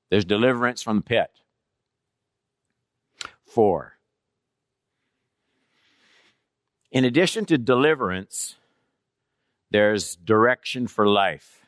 There's 0.09 0.25
deliverance 0.25 0.83
from 0.83 0.97
the 0.97 1.03
pit. 1.03 1.31
Four. 3.45 3.94
In 6.91 7.03
addition 7.03 7.45
to 7.45 7.57
deliverance, 7.57 8.55
there's 9.71 10.15
direction 10.15 10.87
for 10.87 11.07
life. 11.07 11.65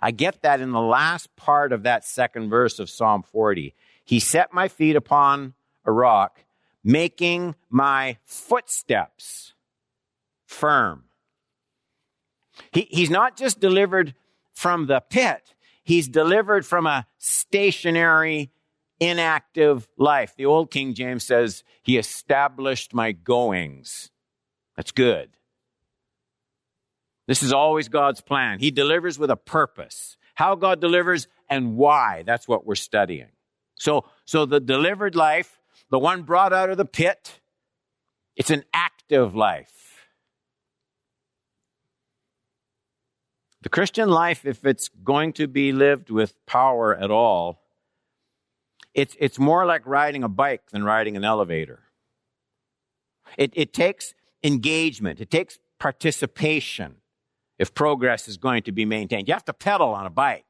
I 0.00 0.10
get 0.10 0.42
that 0.42 0.60
in 0.60 0.72
the 0.72 0.80
last 0.80 1.34
part 1.36 1.72
of 1.72 1.82
that 1.82 2.04
second 2.04 2.50
verse 2.50 2.78
of 2.78 2.90
Psalm 2.90 3.22
40. 3.22 3.74
He 4.04 4.20
set 4.20 4.52
my 4.52 4.68
feet 4.68 4.96
upon 4.96 5.54
a 5.84 5.92
rock, 5.92 6.44
making 6.82 7.54
my 7.68 8.18
footsteps 8.24 9.54
firm. 10.46 11.04
He, 12.72 12.88
he's 12.90 13.10
not 13.10 13.36
just 13.36 13.60
delivered 13.60 14.14
from 14.52 14.86
the 14.86 15.00
pit, 15.00 15.54
he's 15.84 16.08
delivered 16.08 16.66
from 16.66 16.86
a 16.86 17.06
stationary, 17.18 18.50
inactive 18.98 19.88
life. 19.96 20.34
The 20.36 20.46
old 20.46 20.70
King 20.70 20.94
James 20.94 21.24
says, 21.24 21.62
He 21.82 21.96
established 21.96 22.92
my 22.92 23.12
goings. 23.12 24.10
That's 24.78 24.92
good. 24.92 25.30
This 27.26 27.42
is 27.42 27.52
always 27.52 27.88
God's 27.88 28.20
plan. 28.20 28.60
He 28.60 28.70
delivers 28.70 29.18
with 29.18 29.28
a 29.28 29.36
purpose. 29.36 30.16
How 30.34 30.54
God 30.54 30.80
delivers 30.80 31.26
and 31.50 31.76
why. 31.76 32.22
That's 32.24 32.46
what 32.46 32.64
we're 32.64 32.76
studying. 32.76 33.32
So, 33.74 34.04
so 34.24 34.46
the 34.46 34.60
delivered 34.60 35.16
life, 35.16 35.58
the 35.90 35.98
one 35.98 36.22
brought 36.22 36.52
out 36.52 36.70
of 36.70 36.76
the 36.76 36.84
pit, 36.84 37.40
it's 38.36 38.50
an 38.50 38.62
active 38.72 39.34
life. 39.34 40.06
The 43.62 43.70
Christian 43.70 44.08
life, 44.08 44.46
if 44.46 44.64
it's 44.64 44.90
going 45.02 45.32
to 45.34 45.48
be 45.48 45.72
lived 45.72 46.08
with 46.08 46.34
power 46.46 46.96
at 46.96 47.10
all, 47.10 47.64
it's, 48.94 49.16
it's 49.18 49.40
more 49.40 49.66
like 49.66 49.84
riding 49.86 50.22
a 50.22 50.28
bike 50.28 50.70
than 50.70 50.84
riding 50.84 51.16
an 51.16 51.24
elevator. 51.24 51.80
It, 53.36 53.52
it 53.56 53.72
takes 53.72 54.14
engagement. 54.42 55.20
It 55.20 55.30
takes 55.30 55.58
participation 55.78 56.96
if 57.58 57.74
progress 57.74 58.28
is 58.28 58.36
going 58.36 58.62
to 58.64 58.72
be 58.72 58.84
maintained. 58.84 59.28
You 59.28 59.34
have 59.34 59.44
to 59.46 59.52
pedal 59.52 59.88
on 59.88 60.06
a 60.06 60.10
bike. 60.10 60.44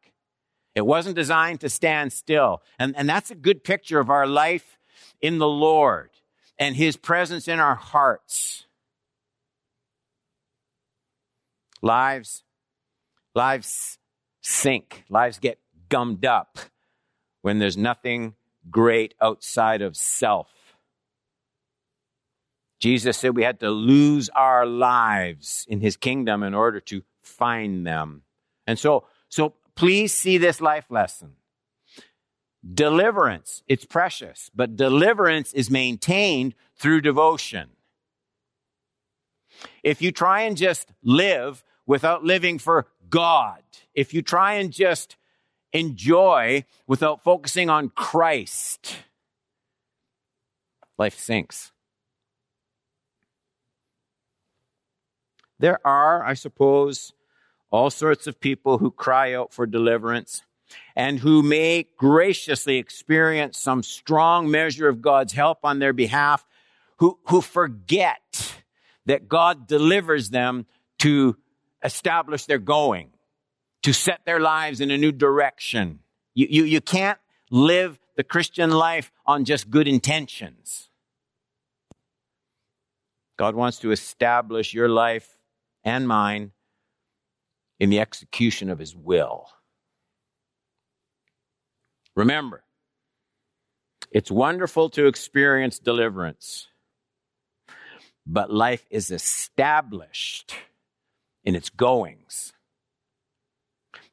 It 0.74 0.86
wasn't 0.86 1.16
designed 1.16 1.60
to 1.60 1.68
stand 1.68 2.12
still. 2.12 2.62
And, 2.78 2.94
and 2.96 3.08
that's 3.08 3.30
a 3.30 3.34
good 3.34 3.64
picture 3.64 3.98
of 3.98 4.10
our 4.10 4.26
life 4.26 4.78
in 5.20 5.38
the 5.38 5.48
Lord 5.48 6.10
and 6.58 6.76
His 6.76 6.96
presence 6.96 7.48
in 7.48 7.58
our 7.58 7.74
hearts. 7.74 8.66
Lives 11.80 12.42
Lives 13.38 13.98
sink, 14.40 15.04
lives 15.08 15.38
get 15.38 15.60
gummed 15.88 16.24
up 16.24 16.58
when 17.42 17.60
there's 17.60 17.76
nothing 17.76 18.34
great 18.68 19.14
outside 19.20 19.80
of 19.80 19.96
self. 19.96 20.50
Jesus 22.78 23.18
said 23.18 23.34
we 23.34 23.42
had 23.42 23.60
to 23.60 23.70
lose 23.70 24.28
our 24.30 24.64
lives 24.64 25.66
in 25.68 25.80
his 25.80 25.96
kingdom 25.96 26.42
in 26.42 26.54
order 26.54 26.80
to 26.80 27.02
find 27.22 27.86
them. 27.86 28.22
And 28.66 28.78
so, 28.78 29.04
so 29.28 29.54
please 29.74 30.12
see 30.14 30.38
this 30.38 30.60
life 30.60 30.86
lesson. 30.90 31.32
Deliverance, 32.74 33.62
it's 33.66 33.84
precious, 33.84 34.50
but 34.54 34.76
deliverance 34.76 35.52
is 35.52 35.70
maintained 35.70 36.54
through 36.76 37.00
devotion. 37.00 37.70
If 39.82 40.02
you 40.02 40.12
try 40.12 40.42
and 40.42 40.56
just 40.56 40.92
live 41.02 41.64
without 41.86 42.24
living 42.24 42.58
for 42.58 42.86
God, 43.08 43.62
if 43.94 44.12
you 44.12 44.22
try 44.22 44.54
and 44.54 44.72
just 44.72 45.16
enjoy 45.72 46.64
without 46.86 47.22
focusing 47.22 47.70
on 47.70 47.90
Christ, 47.90 48.96
life 50.98 51.18
sinks. 51.18 51.72
There 55.58 55.84
are, 55.86 56.24
I 56.24 56.34
suppose, 56.34 57.12
all 57.70 57.90
sorts 57.90 58.26
of 58.26 58.40
people 58.40 58.78
who 58.78 58.90
cry 58.90 59.34
out 59.34 59.52
for 59.52 59.66
deliverance 59.66 60.42
and 60.94 61.18
who 61.18 61.42
may 61.42 61.86
graciously 61.96 62.76
experience 62.76 63.58
some 63.58 63.82
strong 63.82 64.50
measure 64.50 64.88
of 64.88 65.02
God's 65.02 65.32
help 65.32 65.58
on 65.64 65.78
their 65.78 65.92
behalf, 65.92 66.46
who, 66.96 67.18
who 67.28 67.40
forget 67.40 68.54
that 69.06 69.28
God 69.28 69.66
delivers 69.66 70.30
them 70.30 70.66
to 70.98 71.36
establish 71.82 72.44
their 72.44 72.58
going, 72.58 73.10
to 73.82 73.92
set 73.92 74.20
their 74.24 74.40
lives 74.40 74.80
in 74.80 74.90
a 74.90 74.98
new 74.98 75.12
direction. 75.12 76.00
You, 76.34 76.46
you, 76.50 76.64
you 76.64 76.80
can't 76.80 77.18
live 77.50 77.98
the 78.16 78.24
Christian 78.24 78.70
life 78.70 79.12
on 79.26 79.44
just 79.44 79.70
good 79.70 79.88
intentions. 79.88 80.90
God 83.38 83.54
wants 83.54 83.78
to 83.78 83.92
establish 83.92 84.74
your 84.74 84.88
life 84.88 85.37
and 85.88 86.06
mine 86.06 86.52
in 87.80 87.90
the 87.90 88.00
execution 88.00 88.70
of 88.70 88.78
his 88.78 88.94
will. 88.94 89.48
Remember, 92.14 92.62
it's 94.10 94.30
wonderful 94.30 94.90
to 94.90 95.06
experience 95.06 95.78
deliverance, 95.78 96.68
but 98.26 98.52
life 98.52 98.84
is 98.90 99.10
established 99.10 100.54
in 101.44 101.54
its 101.54 101.70
goings. 101.70 102.52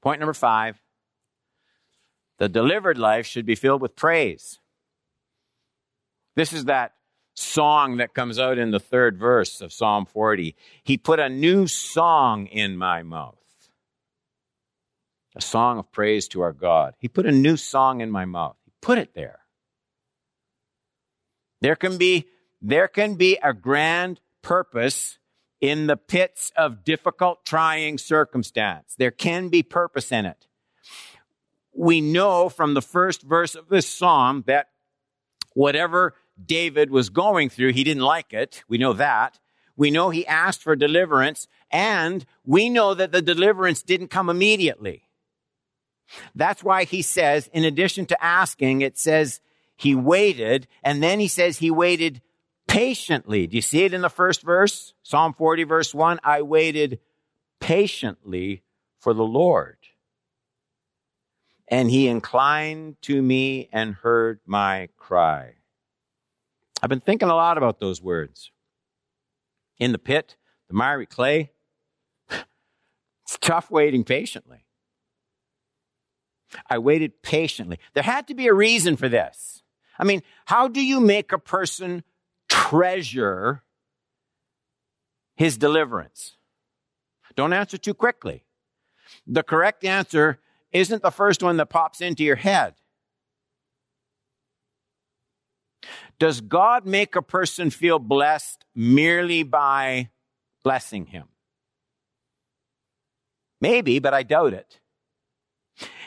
Point 0.01 0.19
number 0.19 0.33
five 0.33 0.79
the 2.37 2.49
delivered 2.49 2.97
life 2.97 3.25
should 3.25 3.45
be 3.45 3.55
filled 3.55 3.81
with 3.81 3.95
praise. 3.95 4.59
This 6.35 6.51
is 6.51 6.65
that 6.65 6.93
song 7.35 7.97
that 7.97 8.13
comes 8.13 8.39
out 8.39 8.57
in 8.57 8.71
the 8.71 8.79
third 8.79 9.17
verse 9.17 9.61
of 9.61 9.71
Psalm 9.71 10.05
40. 10.05 10.55
He 10.83 10.97
put 10.97 11.19
a 11.19 11.29
new 11.29 11.67
song 11.67 12.47
in 12.47 12.77
my 12.77 13.03
mouth 13.03 13.35
a 15.35 15.41
song 15.41 15.77
of 15.77 15.91
praise 15.91 16.27
to 16.29 16.41
our 16.41 16.53
God. 16.53 16.95
He 16.97 17.07
put 17.07 17.25
a 17.25 17.31
new 17.31 17.57
song 17.57 18.01
in 18.01 18.09
my 18.09 18.25
mouth. 18.25 18.55
He 18.63 18.71
put 18.81 18.97
it 18.97 19.13
there. 19.13 19.39
There 21.61 21.75
can 21.75 21.97
be, 21.97 22.25
there 22.61 22.87
can 22.87 23.15
be 23.15 23.37
a 23.43 23.53
grand 23.53 24.21
purpose 24.41 25.17
in 25.59 25.87
the 25.87 25.97
pits 25.97 26.51
of 26.55 26.83
difficult, 26.83 27.45
trying 27.45 27.97
circumstance. 27.97 28.95
There 28.97 29.11
can 29.11 29.49
be 29.49 29.63
purpose 29.63 30.11
in 30.11 30.25
it. 30.25 30.47
We 31.73 31.99
know 31.99 32.47
from 32.47 32.73
the 32.73 32.81
first 32.81 33.21
verse 33.23 33.55
of 33.55 33.67
this 33.67 33.87
psalm 33.87 34.43
that 34.47 34.69
whatever 35.53 36.13
David 36.43 36.89
was 36.91 37.09
going 37.09 37.49
through, 37.49 37.73
he 37.73 37.83
didn't 37.83 38.03
like 38.03 38.33
it. 38.33 38.63
We 38.67 38.77
know 38.77 38.93
that. 38.93 39.39
We 39.77 39.91
know 39.91 40.09
he 40.09 40.25
asked 40.25 40.63
for 40.63 40.75
deliverance, 40.75 41.47
and 41.69 42.25
we 42.45 42.69
know 42.69 42.93
that 42.93 43.11
the 43.11 43.21
deliverance 43.21 43.81
didn't 43.81 44.07
come 44.07 44.29
immediately. 44.29 45.07
That's 46.33 46.63
why 46.63 46.85
he 46.85 47.01
says, 47.01 47.49
in 47.51 47.65
addition 47.65 48.05
to 48.07 48.23
asking, 48.23 48.81
it 48.81 48.97
says 48.97 49.41
he 49.75 49.95
waited, 49.95 50.67
and 50.83 51.03
then 51.03 51.19
he 51.19 51.27
says 51.27 51.57
he 51.57 51.71
waited 51.71 52.21
patiently. 52.67 53.47
Do 53.47 53.55
you 53.55 53.61
see 53.61 53.83
it 53.83 53.93
in 53.93 54.01
the 54.01 54.09
first 54.09 54.41
verse? 54.41 54.93
Psalm 55.03 55.33
40, 55.33 55.63
verse 55.63 55.93
1 55.93 56.19
I 56.23 56.41
waited 56.41 56.99
patiently 57.59 58.63
for 58.99 59.13
the 59.13 59.23
Lord. 59.23 59.77
And 61.67 61.89
he 61.89 62.07
inclined 62.07 63.01
to 63.03 63.21
me 63.21 63.69
and 63.71 63.95
heard 63.95 64.39
my 64.45 64.89
cry. 64.97 65.55
I've 66.81 66.89
been 66.89 66.99
thinking 66.99 67.29
a 67.29 67.35
lot 67.35 67.57
about 67.57 67.79
those 67.79 68.01
words. 68.01 68.51
In 69.77 69.91
the 69.91 69.97
pit, 69.97 70.35
the 70.67 70.73
miry 70.73 71.05
clay, 71.05 71.51
it's 72.29 73.37
tough 73.41 73.71
waiting 73.71 74.03
patiently. 74.03 74.65
I 76.69 76.77
waited 76.77 77.21
patiently. 77.21 77.79
There 77.93 78.03
had 78.03 78.27
to 78.27 78.35
be 78.35 78.47
a 78.47 78.53
reason 78.53 78.95
for 78.95 79.09
this. 79.09 79.63
I 79.97 80.03
mean, 80.03 80.21
how 80.45 80.67
do 80.67 80.81
you 80.81 80.99
make 80.99 81.31
a 81.31 81.39
person 81.39 82.03
treasure 82.49 83.63
his 85.35 85.57
deliverance? 85.57 86.37
Don't 87.35 87.53
answer 87.53 87.77
too 87.77 87.93
quickly. 87.93 88.45
The 89.27 89.43
correct 89.43 89.83
answer 89.83 90.39
isn't 90.71 91.01
the 91.01 91.11
first 91.11 91.41
one 91.43 91.57
that 91.57 91.69
pops 91.69 92.01
into 92.01 92.23
your 92.23 92.35
head. 92.35 92.75
Does 96.19 96.41
God 96.41 96.85
make 96.85 97.15
a 97.15 97.21
person 97.21 97.69
feel 97.69 97.99
blessed 97.99 98.63
merely 98.73 99.43
by 99.43 100.09
blessing 100.63 101.07
him? 101.07 101.27
Maybe, 103.61 103.99
but 103.99 104.13
I 104.13 104.23
doubt 104.23 104.53
it. 104.53 104.79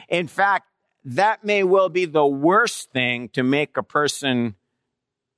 In 0.08 0.28
fact, 0.28 0.68
that 1.04 1.44
may 1.44 1.62
well 1.62 1.88
be 1.88 2.04
the 2.04 2.26
worst 2.26 2.90
thing 2.90 3.28
to 3.30 3.42
make 3.42 3.76
a 3.76 3.82
person 3.82 4.54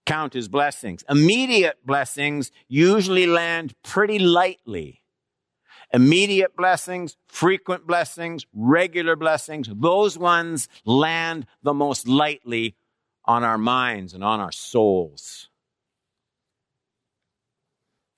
count 0.06 0.34
as 0.34 0.48
blessings. 0.48 1.04
Immediate 1.08 1.84
blessings 1.84 2.50
usually 2.68 3.26
land 3.26 3.74
pretty 3.82 4.18
lightly. 4.18 5.02
Immediate 5.92 6.56
blessings, 6.56 7.16
frequent 7.26 7.86
blessings, 7.86 8.46
regular 8.52 9.16
blessings, 9.16 9.68
those 9.72 10.16
ones 10.16 10.68
land 10.84 11.46
the 11.62 11.74
most 11.74 12.06
lightly 12.06 12.76
on 13.30 13.44
our 13.44 13.58
minds 13.58 14.12
and 14.14 14.24
on 14.24 14.40
our 14.40 14.52
souls. 14.52 15.48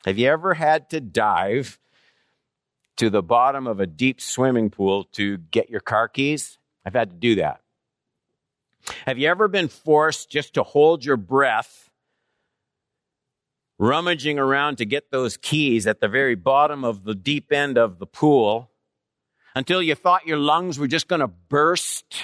Have 0.07 0.18
you 0.18 0.29
ever 0.29 0.55
had 0.55 0.88
to 0.90 1.01
dive 1.01 1.79
to 2.96 3.11
the 3.11 3.22
bottom 3.22 3.66
of 3.66 3.81
a 3.81 3.87
deep 3.87 4.20
swimming 4.20 4.70
pool 4.70 5.05
to 5.12 5.38
get 5.38 5.70
your 5.70 5.81
car 5.81 6.09
keys. 6.09 6.59
I've 6.85 6.94
had 6.94 7.11
to 7.11 7.16
do 7.16 7.35
that. 7.37 7.61
Have 9.07 9.18
you 9.18 9.29
ever 9.29 9.48
been 9.48 9.68
forced 9.68 10.31
just 10.31 10.55
to 10.55 10.62
hold 10.62 11.05
your 11.05 11.16
breath, 11.16 11.90
rummaging 13.79 14.38
around 14.38 14.77
to 14.77 14.85
get 14.85 15.11
those 15.11 15.37
keys 15.37 15.87
at 15.87 16.01
the 16.01 16.09
very 16.09 16.35
bottom 16.35 16.85
of 16.85 17.05
the 17.05 17.14
deep 17.14 17.53
end 17.53 17.79
of 17.79 17.98
the 17.98 18.07
pool 18.07 18.70
until 19.55 19.83
you 19.83 19.94
thought 19.94 20.27
your 20.27 20.38
lungs 20.38 20.79
were 20.79 20.88
just 20.88 21.09
going 21.09 21.20
to 21.20 21.29
burst? 21.29 22.22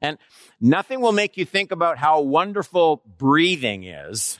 And 0.00 0.18
nothing 0.60 1.00
will 1.00 1.12
make 1.12 1.36
you 1.36 1.44
think 1.44 1.72
about 1.72 1.98
how 1.98 2.20
wonderful 2.20 3.02
breathing 3.18 3.84
is 3.84 4.38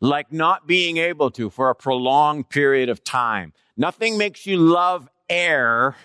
like 0.00 0.32
not 0.32 0.66
being 0.66 0.96
able 0.96 1.30
to 1.32 1.50
for 1.50 1.70
a 1.70 1.74
prolonged 1.74 2.48
period 2.48 2.88
of 2.88 3.02
time. 3.04 3.52
Nothing 3.76 4.18
makes 4.18 4.46
you 4.46 4.56
love 4.56 5.08
air 5.28 5.96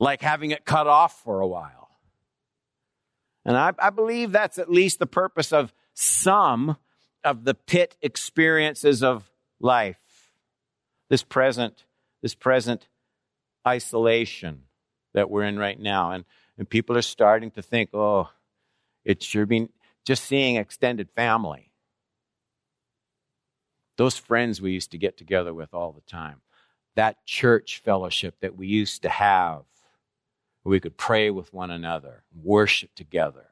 like 0.00 0.20
having 0.20 0.50
it 0.50 0.64
cut 0.64 0.86
off 0.86 1.22
for 1.22 1.40
a 1.40 1.46
while. 1.46 1.90
And 3.44 3.56
I, 3.56 3.72
I, 3.78 3.90
believe 3.90 4.32
that's 4.32 4.58
at 4.58 4.70
least 4.70 4.98
the 4.98 5.06
purpose 5.06 5.52
of 5.52 5.72
some 5.92 6.78
of 7.22 7.44
the 7.44 7.54
pit 7.54 7.96
experiences 8.00 9.02
of 9.02 9.30
life. 9.60 9.98
This 11.10 11.22
present, 11.22 11.84
this 12.22 12.34
present 12.34 12.88
isolation 13.68 14.62
that 15.12 15.30
we're 15.30 15.44
in 15.44 15.58
right 15.58 15.78
now. 15.78 16.12
And, 16.12 16.24
and 16.58 16.68
people 16.68 16.96
are 16.96 17.02
starting 17.02 17.50
to 17.52 17.62
think, 17.62 17.90
oh, 17.92 18.30
it's 19.04 19.24
sure 19.24 19.46
been 19.46 19.68
just 20.04 20.24
seeing 20.24 20.56
extended 20.56 21.10
family 21.10 21.70
those 23.96 24.16
friends 24.16 24.60
we 24.60 24.72
used 24.72 24.90
to 24.90 24.98
get 24.98 25.16
together 25.16 25.54
with 25.54 25.72
all 25.72 25.92
the 25.92 26.00
time, 26.10 26.40
that 26.96 27.24
church 27.26 27.80
fellowship 27.84 28.40
that 28.40 28.56
we 28.56 28.66
used 28.66 29.02
to 29.02 29.08
have, 29.08 29.62
where 30.62 30.72
we 30.72 30.80
could 30.80 30.96
pray 30.96 31.30
with 31.30 31.52
one 31.52 31.70
another, 31.70 32.24
worship 32.34 32.90
together. 32.94 33.46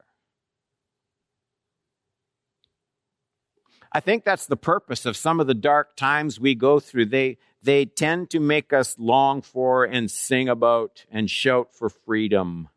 I 3.95 3.99
think 3.99 4.23
that's 4.23 4.47
the 4.47 4.57
purpose 4.57 5.05
of 5.05 5.15
some 5.15 5.39
of 5.39 5.45
the 5.45 5.53
dark 5.53 5.95
times 5.95 6.39
we 6.39 6.55
go 6.55 6.79
through. 6.79 7.05
They, 7.05 7.37
they 7.61 7.85
tend 7.85 8.31
to 8.31 8.39
make 8.39 8.73
us 8.73 8.95
long 8.97 9.43
for 9.43 9.85
and 9.85 10.09
sing 10.09 10.49
about 10.49 11.05
and 11.11 11.29
shout 11.29 11.71
for 11.71 11.89
freedom. 11.89 12.69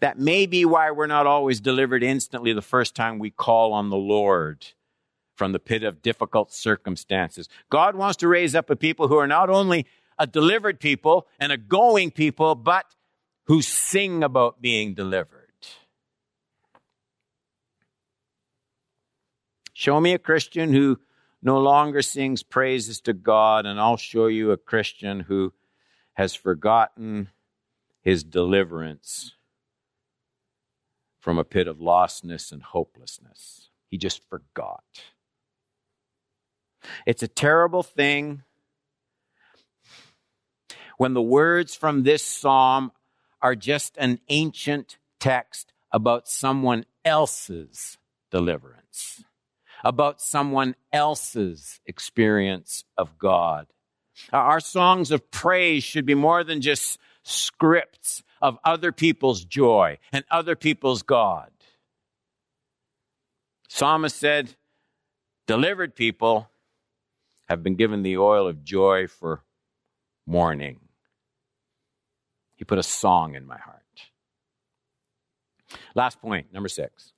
That 0.00 0.18
may 0.18 0.46
be 0.46 0.64
why 0.64 0.90
we're 0.90 1.06
not 1.06 1.26
always 1.26 1.60
delivered 1.60 2.02
instantly 2.02 2.52
the 2.52 2.62
first 2.62 2.94
time 2.94 3.18
we 3.18 3.30
call 3.30 3.72
on 3.72 3.90
the 3.90 3.96
Lord 3.96 4.66
from 5.34 5.52
the 5.52 5.58
pit 5.58 5.82
of 5.82 6.02
difficult 6.02 6.52
circumstances. 6.52 7.48
God 7.70 7.94
wants 7.94 8.16
to 8.18 8.28
raise 8.28 8.54
up 8.54 8.70
a 8.70 8.76
people 8.76 9.08
who 9.08 9.16
are 9.16 9.26
not 9.26 9.50
only 9.50 9.86
a 10.18 10.26
delivered 10.26 10.80
people 10.80 11.26
and 11.38 11.52
a 11.52 11.56
going 11.56 12.10
people, 12.10 12.54
but 12.54 12.86
who 13.44 13.62
sing 13.62 14.24
about 14.24 14.60
being 14.60 14.94
delivered. 14.94 15.42
Show 19.72 20.00
me 20.00 20.14
a 20.14 20.18
Christian 20.18 20.72
who 20.72 20.98
no 21.42 21.60
longer 21.60 22.00
sings 22.00 22.42
praises 22.42 23.00
to 23.02 23.12
God, 23.12 23.66
and 23.66 23.78
I'll 23.78 23.98
show 23.98 24.26
you 24.26 24.50
a 24.50 24.56
Christian 24.56 25.20
who 25.20 25.52
has 26.14 26.34
forgotten 26.34 27.28
his 28.00 28.24
deliverance 28.24 29.35
from 31.26 31.38
a 31.38 31.44
pit 31.44 31.66
of 31.66 31.78
lostness 31.78 32.52
and 32.52 32.62
hopelessness. 32.62 33.68
He 33.88 33.98
just 33.98 34.22
forgot. 34.30 34.84
It's 37.04 37.24
a 37.24 37.26
terrible 37.26 37.82
thing 37.82 38.44
when 40.98 41.14
the 41.14 41.22
words 41.22 41.74
from 41.74 42.04
this 42.04 42.22
psalm 42.22 42.92
are 43.42 43.56
just 43.56 43.96
an 43.96 44.20
ancient 44.28 44.98
text 45.18 45.72
about 45.90 46.28
someone 46.28 46.84
else's 47.04 47.98
deliverance, 48.30 49.24
about 49.82 50.20
someone 50.20 50.76
else's 50.92 51.80
experience 51.86 52.84
of 52.96 53.18
God. 53.18 53.66
Our 54.32 54.60
songs 54.60 55.10
of 55.10 55.28
praise 55.32 55.82
should 55.82 56.06
be 56.06 56.14
more 56.14 56.44
than 56.44 56.60
just 56.60 57.00
scripts 57.24 58.22
of 58.40 58.58
other 58.64 58.92
people's 58.92 59.44
joy 59.44 59.98
and 60.12 60.24
other 60.30 60.56
people's 60.56 61.02
God. 61.02 61.50
Psalmist 63.68 64.16
said, 64.16 64.54
Delivered 65.46 65.94
people 65.94 66.50
have 67.48 67.62
been 67.62 67.76
given 67.76 68.02
the 68.02 68.16
oil 68.16 68.48
of 68.48 68.64
joy 68.64 69.06
for 69.06 69.42
mourning. 70.26 70.80
He 72.56 72.64
put 72.64 72.78
a 72.78 72.82
song 72.82 73.34
in 73.34 73.46
my 73.46 73.58
heart. 73.58 73.82
Last 75.94 76.20
point, 76.20 76.52
number 76.52 76.68
six. 76.68 77.12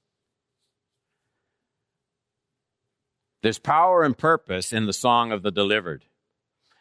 There's 3.43 3.59
power 3.59 4.03
and 4.03 4.17
purpose 4.17 4.73
in 4.73 4.87
the 4.87 4.93
song 4.93 5.33
of 5.33 5.43
the 5.43 5.51
delivered. 5.51 6.05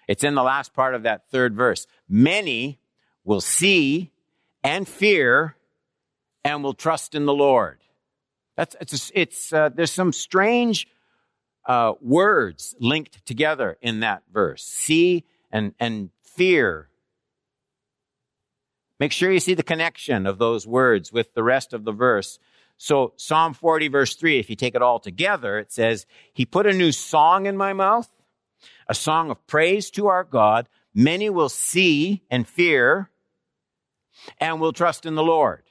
It's 0.08 0.24
in 0.24 0.36
the 0.36 0.44
last 0.44 0.74
part 0.74 0.96
of 0.96 1.04
that 1.04 1.30
third 1.30 1.56
verse. 1.56 1.86
Many 2.10 2.80
will 3.24 3.42
see 3.42 4.12
and 4.68 4.86
fear 4.86 5.56
and 6.44 6.62
will 6.62 6.74
trust 6.74 7.16
in 7.16 7.26
the 7.26 7.34
Lord. 7.34 7.80
That's 8.58 8.76
it's 8.82 9.12
it's 9.16 9.54
uh, 9.54 9.70
there's 9.74 9.94
some 9.94 10.12
strange 10.12 10.88
uh, 11.66 11.94
words 12.02 12.76
linked 12.78 13.26
together 13.26 13.78
in 13.82 14.02
that 14.02 14.24
verse. 14.32 14.64
See 14.64 15.24
and 15.52 15.74
and 15.80 16.10
fear. 16.22 16.90
Make 19.00 19.14
sure 19.14 19.32
you 19.32 19.40
see 19.40 19.54
the 19.54 19.64
connection 19.64 20.26
of 20.26 20.38
those 20.38 20.68
words 20.68 21.14
with 21.14 21.34
the 21.34 21.44
rest 21.44 21.72
of 21.72 21.86
the 21.86 21.94
verse. 21.94 22.38
So 22.76 23.14
Psalm 23.16 23.54
40 23.54 23.88
verse 23.88 24.16
3, 24.16 24.38
if 24.38 24.50
you 24.50 24.58
take 24.58 24.76
it 24.76 24.82
all 24.82 25.00
together, 25.00 25.60
it 25.60 25.72
says, 25.72 26.06
He 26.34 26.46
put 26.46 26.66
a 26.66 26.74
new 26.74 26.92
song 26.92 27.46
in 27.46 27.56
my 27.56 27.74
mouth, 27.74 28.10
a 28.88 28.94
song 28.94 29.32
of 29.32 29.48
praise 29.48 29.90
to 29.92 30.08
our 30.08 30.26
God. 30.26 30.68
Many 30.94 31.30
will 31.30 31.50
see 31.50 32.24
and 32.30 32.48
fear 32.48 33.12
and 34.40 34.60
will 34.60 34.74
trust 34.74 35.06
in 35.06 35.16
the 35.16 35.24
Lord. 35.24 35.64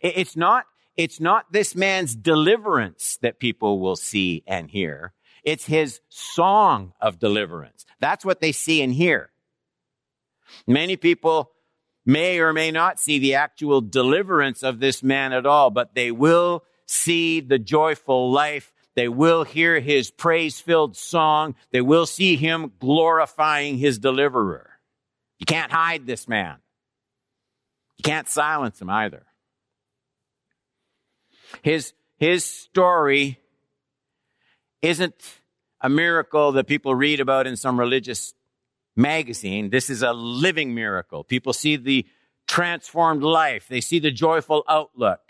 It's 0.00 0.36
not, 0.36 0.66
it's 0.96 1.20
not 1.20 1.52
this 1.52 1.74
man's 1.74 2.14
deliverance 2.14 3.18
that 3.22 3.38
people 3.38 3.80
will 3.80 3.96
see 3.96 4.42
and 4.46 4.70
hear. 4.70 5.12
It's 5.42 5.66
his 5.66 6.00
song 6.08 6.92
of 7.00 7.18
deliverance. 7.18 7.84
That's 8.00 8.24
what 8.24 8.40
they 8.40 8.52
see 8.52 8.82
and 8.82 8.94
hear. 8.94 9.30
Many 10.66 10.96
people 10.96 11.50
may 12.06 12.38
or 12.38 12.52
may 12.52 12.70
not 12.70 13.00
see 13.00 13.18
the 13.18 13.34
actual 13.34 13.80
deliverance 13.80 14.62
of 14.62 14.80
this 14.80 15.02
man 15.02 15.32
at 15.32 15.46
all, 15.46 15.70
but 15.70 15.94
they 15.94 16.10
will 16.10 16.64
see 16.86 17.40
the 17.40 17.58
joyful 17.58 18.30
life. 18.30 18.72
They 18.94 19.08
will 19.08 19.44
hear 19.44 19.80
his 19.80 20.10
praise 20.10 20.60
filled 20.60 20.96
song. 20.96 21.56
They 21.72 21.80
will 21.80 22.06
see 22.06 22.36
him 22.36 22.72
glorifying 22.78 23.78
his 23.78 23.98
deliverer. 23.98 24.70
You 25.38 25.46
can't 25.46 25.72
hide 25.72 26.06
this 26.06 26.28
man. 26.28 26.58
You 27.98 28.02
can't 28.02 28.28
silence 28.28 28.80
him 28.80 28.90
either. 28.90 29.24
His, 31.62 31.92
his 32.16 32.44
story 32.44 33.38
isn't 34.82 35.40
a 35.80 35.88
miracle 35.88 36.52
that 36.52 36.66
people 36.66 36.94
read 36.94 37.20
about 37.20 37.46
in 37.46 37.56
some 37.56 37.78
religious 37.78 38.34
magazine. 38.96 39.70
This 39.70 39.90
is 39.90 40.02
a 40.02 40.12
living 40.12 40.74
miracle. 40.74 41.24
People 41.24 41.52
see 41.52 41.76
the 41.76 42.06
transformed 42.46 43.22
life. 43.22 43.66
They 43.68 43.80
see 43.80 43.98
the 43.98 44.10
joyful 44.10 44.64
outlook. 44.68 45.20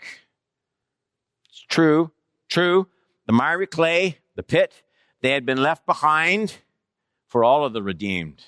It's 1.49 1.65
true, 1.69 2.11
true. 2.49 2.87
The 3.25 3.33
miry 3.33 3.67
clay, 3.67 4.19
the 4.35 4.43
pit, 4.43 4.83
they 5.21 5.31
had 5.31 5.45
been 5.45 5.61
left 5.61 5.85
behind 5.85 6.57
for 7.27 7.43
all 7.43 7.65
of 7.65 7.73
the 7.73 7.81
redeemed, 7.81 8.43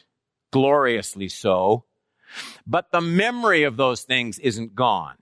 gloriously 0.51 1.27
so. 1.27 1.86
But 2.65 2.91
the 2.91 3.01
memory 3.01 3.63
of 3.63 3.77
those 3.77 4.03
things 4.03 4.39
isn't 4.39 4.75
gone. 4.75 5.15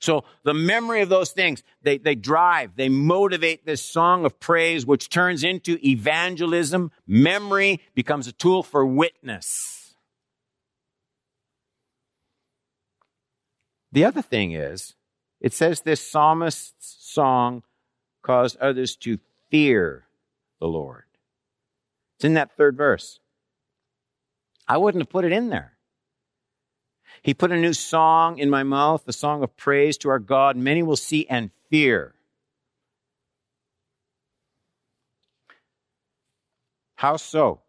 So 0.00 0.24
the 0.42 0.52
memory 0.52 1.00
of 1.00 1.08
those 1.08 1.30
things, 1.30 1.62
they, 1.82 1.96
they 1.96 2.14
drive, 2.14 2.76
they 2.76 2.90
motivate 2.90 3.64
this 3.64 3.82
song 3.82 4.26
of 4.26 4.38
praise, 4.38 4.84
which 4.84 5.08
turns 5.08 5.42
into 5.42 5.78
evangelism. 5.82 6.92
Memory 7.06 7.80
becomes 7.94 8.26
a 8.26 8.32
tool 8.32 8.62
for 8.62 8.84
witness. 8.84 9.94
The 13.92 14.04
other 14.04 14.22
thing 14.22 14.52
is, 14.52 14.94
it 15.40 15.54
says 15.54 15.80
this 15.80 16.06
psalmist's 16.06 16.96
song 17.00 17.62
caused 18.22 18.56
others 18.58 18.96
to 18.96 19.18
fear 19.50 20.04
the 20.60 20.66
Lord. 20.66 21.04
It's 22.16 22.24
in 22.24 22.34
that 22.34 22.56
third 22.56 22.76
verse. 22.76 23.20
I 24.66 24.78
wouldn't 24.78 25.02
have 25.02 25.10
put 25.10 25.24
it 25.24 25.32
in 25.32 25.50
there. 25.50 25.73
He 27.22 27.34
put 27.34 27.52
a 27.52 27.56
new 27.56 27.72
song 27.72 28.38
in 28.38 28.50
my 28.50 28.62
mouth, 28.62 29.06
a 29.06 29.12
song 29.12 29.42
of 29.42 29.56
praise 29.56 29.96
to 29.98 30.10
our 30.10 30.18
God. 30.18 30.56
Many 30.56 30.82
will 30.82 30.96
see 30.96 31.26
and 31.28 31.50
fear. 31.70 32.14
How 36.96 37.16
so? 37.16 37.60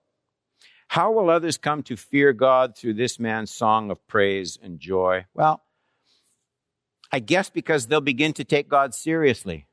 How 0.88 1.12
will 1.12 1.30
others 1.30 1.58
come 1.58 1.84
to 1.84 1.98
fear 1.98 2.32
God 2.32 2.78
through 2.78 2.94
this 2.94 3.20
man's 3.20 3.52
song 3.52 3.92
of 3.92 4.06
praise 4.08 4.58
and 4.62 4.80
joy? 4.80 5.26
Well, 5.34 5.64
I 7.12 7.20
guess 7.20 7.50
because 7.50 7.88
they'll 7.88 8.02
begin 8.02 8.34
to 8.34 8.44
take 8.44 8.70
God 8.70 8.94
seriously. 8.94 9.68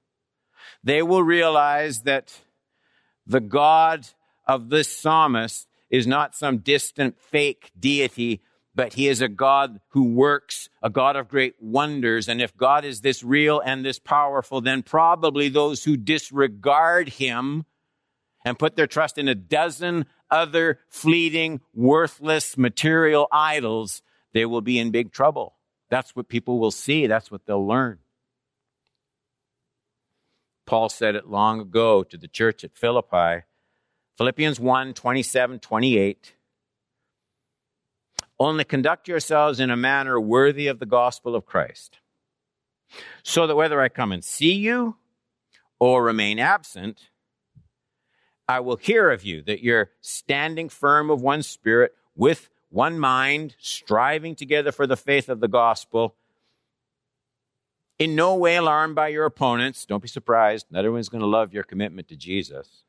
They 0.82 1.02
will 1.02 1.22
realize 1.22 2.02
that 2.02 2.40
the 3.26 3.40
God 3.40 4.08
of 4.46 4.68
this 4.68 4.96
psalmist 4.96 5.68
is 5.90 6.06
not 6.06 6.34
some 6.34 6.58
distant 6.58 7.20
fake 7.20 7.70
deity 7.78 8.42
but 8.74 8.94
he 8.94 9.08
is 9.08 9.20
a 9.20 9.28
God 9.28 9.80
who 9.88 10.14
works, 10.14 10.68
a 10.82 10.90
God 10.90 11.16
of 11.16 11.28
great 11.28 11.54
wonders. 11.60 12.28
And 12.28 12.40
if 12.40 12.56
God 12.56 12.84
is 12.84 13.00
this 13.00 13.22
real 13.22 13.60
and 13.60 13.84
this 13.84 13.98
powerful, 13.98 14.60
then 14.60 14.82
probably 14.82 15.48
those 15.48 15.84
who 15.84 15.96
disregard 15.96 17.08
him 17.08 17.66
and 18.44 18.58
put 18.58 18.76
their 18.76 18.86
trust 18.86 19.18
in 19.18 19.28
a 19.28 19.34
dozen 19.34 20.06
other 20.30 20.78
fleeting, 20.88 21.60
worthless 21.74 22.56
material 22.56 23.28
idols, 23.30 24.02
they 24.32 24.46
will 24.46 24.62
be 24.62 24.78
in 24.78 24.90
big 24.90 25.12
trouble. 25.12 25.54
That's 25.90 26.16
what 26.16 26.28
people 26.28 26.58
will 26.58 26.70
see. 26.70 27.06
That's 27.06 27.30
what 27.30 27.44
they'll 27.44 27.66
learn. 27.66 27.98
Paul 30.64 30.88
said 30.88 31.14
it 31.14 31.28
long 31.28 31.60
ago 31.60 32.02
to 32.04 32.16
the 32.16 32.28
church 32.28 32.64
at 32.64 32.74
Philippi. 32.74 33.44
Philippians 34.16 34.58
1 34.58 34.94
27, 34.94 35.58
28. 35.58 36.32
Only 38.38 38.64
conduct 38.64 39.08
yourselves 39.08 39.60
in 39.60 39.70
a 39.70 39.76
manner 39.76 40.20
worthy 40.20 40.66
of 40.66 40.78
the 40.78 40.86
gospel 40.86 41.34
of 41.36 41.46
Christ, 41.46 41.98
so 43.22 43.46
that 43.46 43.56
whether 43.56 43.80
I 43.80 43.88
come 43.88 44.12
and 44.12 44.24
see 44.24 44.54
you 44.54 44.96
or 45.78 46.02
remain 46.04 46.38
absent, 46.38 47.08
I 48.48 48.60
will 48.60 48.76
hear 48.76 49.10
of 49.10 49.24
you 49.24 49.42
that 49.42 49.62
you're 49.62 49.90
standing 50.00 50.68
firm 50.68 51.10
of 51.10 51.22
one 51.22 51.42
spirit, 51.42 51.94
with 52.16 52.48
one 52.70 52.98
mind, 52.98 53.54
striving 53.58 54.34
together 54.34 54.72
for 54.72 54.86
the 54.86 54.96
faith 54.96 55.28
of 55.28 55.40
the 55.40 55.48
gospel. 55.48 56.16
In 57.98 58.16
no 58.16 58.34
way 58.34 58.56
alarmed 58.56 58.94
by 58.94 59.08
your 59.08 59.26
opponents. 59.26 59.86
Don't 59.86 60.02
be 60.02 60.08
surprised. 60.08 60.66
Not 60.70 60.80
everyone's 60.80 61.08
going 61.08 61.20
to 61.20 61.26
love 61.26 61.54
your 61.54 61.62
commitment 61.62 62.08
to 62.08 62.16
Jesus, 62.16 62.82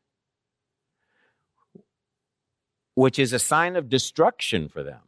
which 2.96 3.20
is 3.20 3.32
a 3.34 3.40
sign 3.40 3.76
of 3.76 3.90
destruction 3.90 4.68
for 4.68 4.82
them 4.82 5.02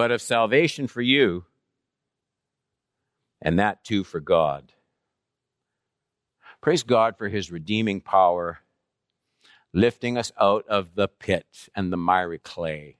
but 0.00 0.10
of 0.10 0.22
salvation 0.22 0.86
for 0.86 1.02
you, 1.02 1.44
and 3.42 3.58
that 3.58 3.84
too 3.84 4.02
for 4.02 4.18
God. 4.18 4.72
Praise 6.62 6.82
God 6.82 7.18
for 7.18 7.28
his 7.28 7.52
redeeming 7.52 8.00
power, 8.00 8.60
lifting 9.74 10.16
us 10.16 10.32
out 10.40 10.66
of 10.68 10.94
the 10.94 11.06
pit 11.06 11.68
and 11.74 11.92
the 11.92 11.98
miry 11.98 12.38
clay. 12.38 12.96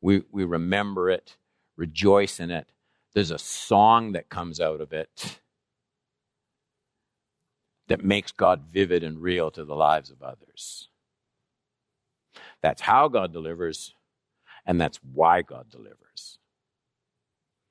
We, 0.00 0.22
we 0.32 0.44
remember 0.44 1.10
it, 1.10 1.36
rejoice 1.76 2.40
in 2.40 2.50
it. 2.50 2.72
There's 3.12 3.30
a 3.30 3.38
song 3.38 4.12
that 4.12 4.30
comes 4.30 4.62
out 4.62 4.80
of 4.80 4.94
it 4.94 5.40
that 7.88 8.02
makes 8.02 8.32
God 8.32 8.62
vivid 8.72 9.04
and 9.04 9.20
real 9.20 9.50
to 9.50 9.62
the 9.62 9.76
lives 9.76 10.10
of 10.10 10.22
others. 10.22 10.88
That's 12.62 12.80
how 12.80 13.08
God 13.08 13.30
delivers 13.30 13.92
and 14.68 14.78
that's 14.78 15.00
why 15.14 15.40
God 15.40 15.70
delivers. 15.70 16.38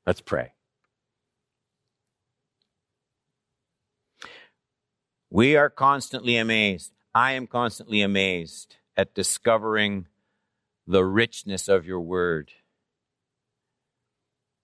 Let's 0.06 0.20
pray. 0.20 0.54
We 5.30 5.56
are 5.56 5.70
constantly 5.70 6.38
amazed. 6.38 6.92
I 7.14 7.34
am 7.34 7.46
constantly 7.46 8.02
amazed 8.02 8.78
at 8.98 9.14
discovering 9.14 10.08
the 10.88 11.06
richness 11.06 11.68
of 11.68 11.86
your 11.86 12.02
word. 12.02 12.52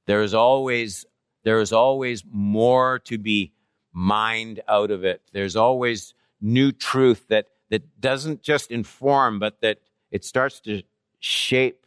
There 0.07 0.23
is 0.23 0.33
always 0.33 1.05
there 1.43 1.59
is 1.59 1.73
always 1.73 2.23
more 2.31 2.99
to 2.99 3.17
be 3.17 3.51
mined 3.91 4.61
out 4.67 4.89
of 4.89 5.03
it. 5.03 5.21
There's 5.33 5.55
always 5.55 6.13
new 6.41 6.71
truth 6.71 7.27
that 7.27 7.47
that 7.69 8.01
doesn't 8.01 8.41
just 8.41 8.71
inform 8.71 9.39
but 9.39 9.61
that 9.61 9.79
it 10.09 10.23
starts 10.25 10.61
to 10.61 10.81
shape 11.19 11.82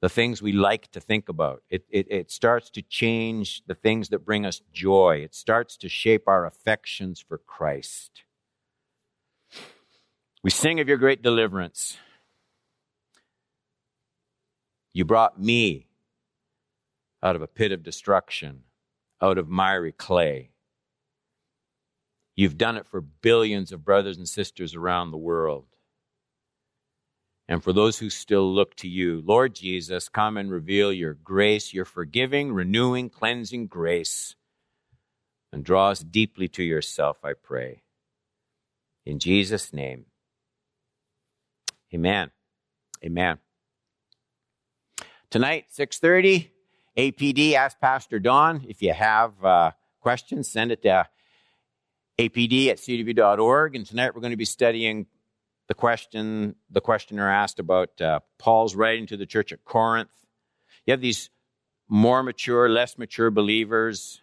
the 0.00 0.08
things 0.08 0.40
we 0.40 0.52
like 0.52 0.90
to 0.92 1.00
think 1.00 1.28
about. 1.28 1.62
It, 1.68 1.84
it, 1.90 2.06
it 2.10 2.30
starts 2.30 2.70
to 2.70 2.82
change 2.82 3.62
the 3.66 3.74
things 3.74 4.10
that 4.10 4.24
bring 4.24 4.46
us 4.46 4.62
joy. 4.72 5.22
It 5.24 5.34
starts 5.34 5.76
to 5.78 5.88
shape 5.88 6.24
our 6.28 6.46
affections 6.46 7.20
for 7.20 7.38
Christ. 7.38 8.22
We 10.42 10.50
sing 10.50 10.78
of 10.78 10.88
your 10.88 10.98
great 10.98 11.22
deliverance. 11.22 11.98
You 14.92 15.04
brought 15.04 15.40
me 15.40 15.88
out 17.22 17.34
of 17.34 17.42
a 17.42 17.48
pit 17.48 17.72
of 17.72 17.82
destruction, 17.82 18.62
out 19.20 19.38
of 19.38 19.48
miry 19.48 19.92
clay. 19.92 20.50
You've 22.36 22.56
done 22.56 22.76
it 22.76 22.86
for 22.86 23.00
billions 23.00 23.72
of 23.72 23.84
brothers 23.84 24.16
and 24.16 24.28
sisters 24.28 24.76
around 24.76 25.10
the 25.10 25.16
world. 25.18 25.66
And 27.48 27.64
for 27.64 27.72
those 27.72 27.98
who 27.98 28.10
still 28.10 28.52
look 28.52 28.74
to 28.76 28.88
you, 28.88 29.22
Lord 29.24 29.54
Jesus, 29.54 30.10
come 30.10 30.36
and 30.36 30.50
reveal 30.50 30.92
your 30.92 31.14
grace, 31.14 31.72
your 31.72 31.86
forgiving, 31.86 32.52
renewing, 32.52 33.08
cleansing 33.08 33.68
grace, 33.68 34.34
and 35.50 35.64
draw 35.64 35.88
us 35.88 36.00
deeply 36.00 36.48
to 36.48 36.62
yourself, 36.62 37.24
I 37.24 37.32
pray. 37.32 37.82
In 39.06 39.18
Jesus' 39.18 39.72
name. 39.72 40.04
Amen. 41.94 42.30
Amen. 43.02 43.38
Tonight, 45.30 45.66
6.30, 45.74 46.50
APD, 46.98 47.54
ask 47.54 47.80
Pastor 47.80 48.18
Don. 48.18 48.66
If 48.68 48.82
you 48.82 48.92
have 48.92 49.32
uh, 49.42 49.70
questions, 50.00 50.48
send 50.48 50.70
it 50.70 50.82
to 50.82 51.06
apd 52.18 52.68
at 52.68 52.76
cdv.org. 52.76 53.76
And 53.76 53.86
tonight 53.86 54.14
we're 54.14 54.20
going 54.20 54.32
to 54.32 54.36
be 54.36 54.44
studying 54.44 55.06
the 55.68 55.74
question 55.74 56.56
the 56.70 56.80
questioner 56.80 57.30
asked 57.30 57.60
about 57.60 58.00
uh, 58.00 58.20
Paul's 58.38 58.74
writing 58.74 59.06
to 59.06 59.16
the 59.16 59.26
church 59.26 59.52
at 59.52 59.64
Corinth. 59.64 60.10
You 60.86 60.92
have 60.92 61.00
these 61.00 61.30
more 61.88 62.22
mature, 62.22 62.68
less 62.68 62.98
mature 62.98 63.30
believers, 63.30 64.20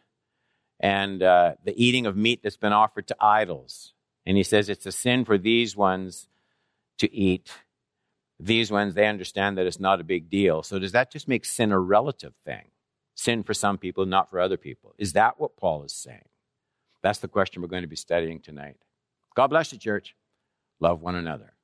and 0.80 1.22
uh, 1.24 1.54
the 1.64 1.74
eating 1.82 2.06
of 2.06 2.18
meat 2.18 2.42
that's 2.44 2.58
been 2.58 2.74
offered 2.74 3.08
to 3.08 3.16
idols. 3.20 3.94
And 4.26 4.38
he 4.38 4.44
says 4.44 4.70
it's 4.70 4.88
a 4.88 4.92
sin 4.92 5.24
for 5.24 5.38
these 5.38 5.76
ones 5.76 6.28
to 6.98 7.14
eat. 7.14 7.52
These 8.40 8.72
ones, 8.72 8.96
they 8.96 9.08
understand 9.08 9.58
that 9.58 9.66
it's 9.66 9.80
not 9.80 10.02
a 10.02 10.04
big 10.04 10.30
deal. 10.30 10.64
So 10.64 10.80
does 10.80 10.92
that 10.92 11.12
just 11.12 11.28
make 11.28 11.46
sin 11.46 11.72
a 11.72 11.80
relative 11.80 12.34
thing? 12.44 12.72
Sin 13.14 13.44
for 13.44 13.54
some 13.54 13.78
people, 13.78 14.06
not 14.06 14.30
for 14.30 14.40
other 14.40 14.58
people. 14.58 14.94
Is 14.98 15.14
that 15.14 15.40
what 15.40 15.56
Paul 15.56 15.84
is 15.84 15.94
saying? 15.94 16.28
That's 17.02 17.20
the 17.20 17.28
question 17.28 17.62
we're 17.62 17.70
going 17.70 17.84
to 17.84 17.88
be 17.88 17.96
studying 17.96 18.42
tonight. 18.42 18.78
God 19.36 19.48
bless 19.48 19.72
you, 19.72 19.78
church. 19.78 20.16
Love 20.82 21.02
one 21.02 21.16
another. 21.16 21.55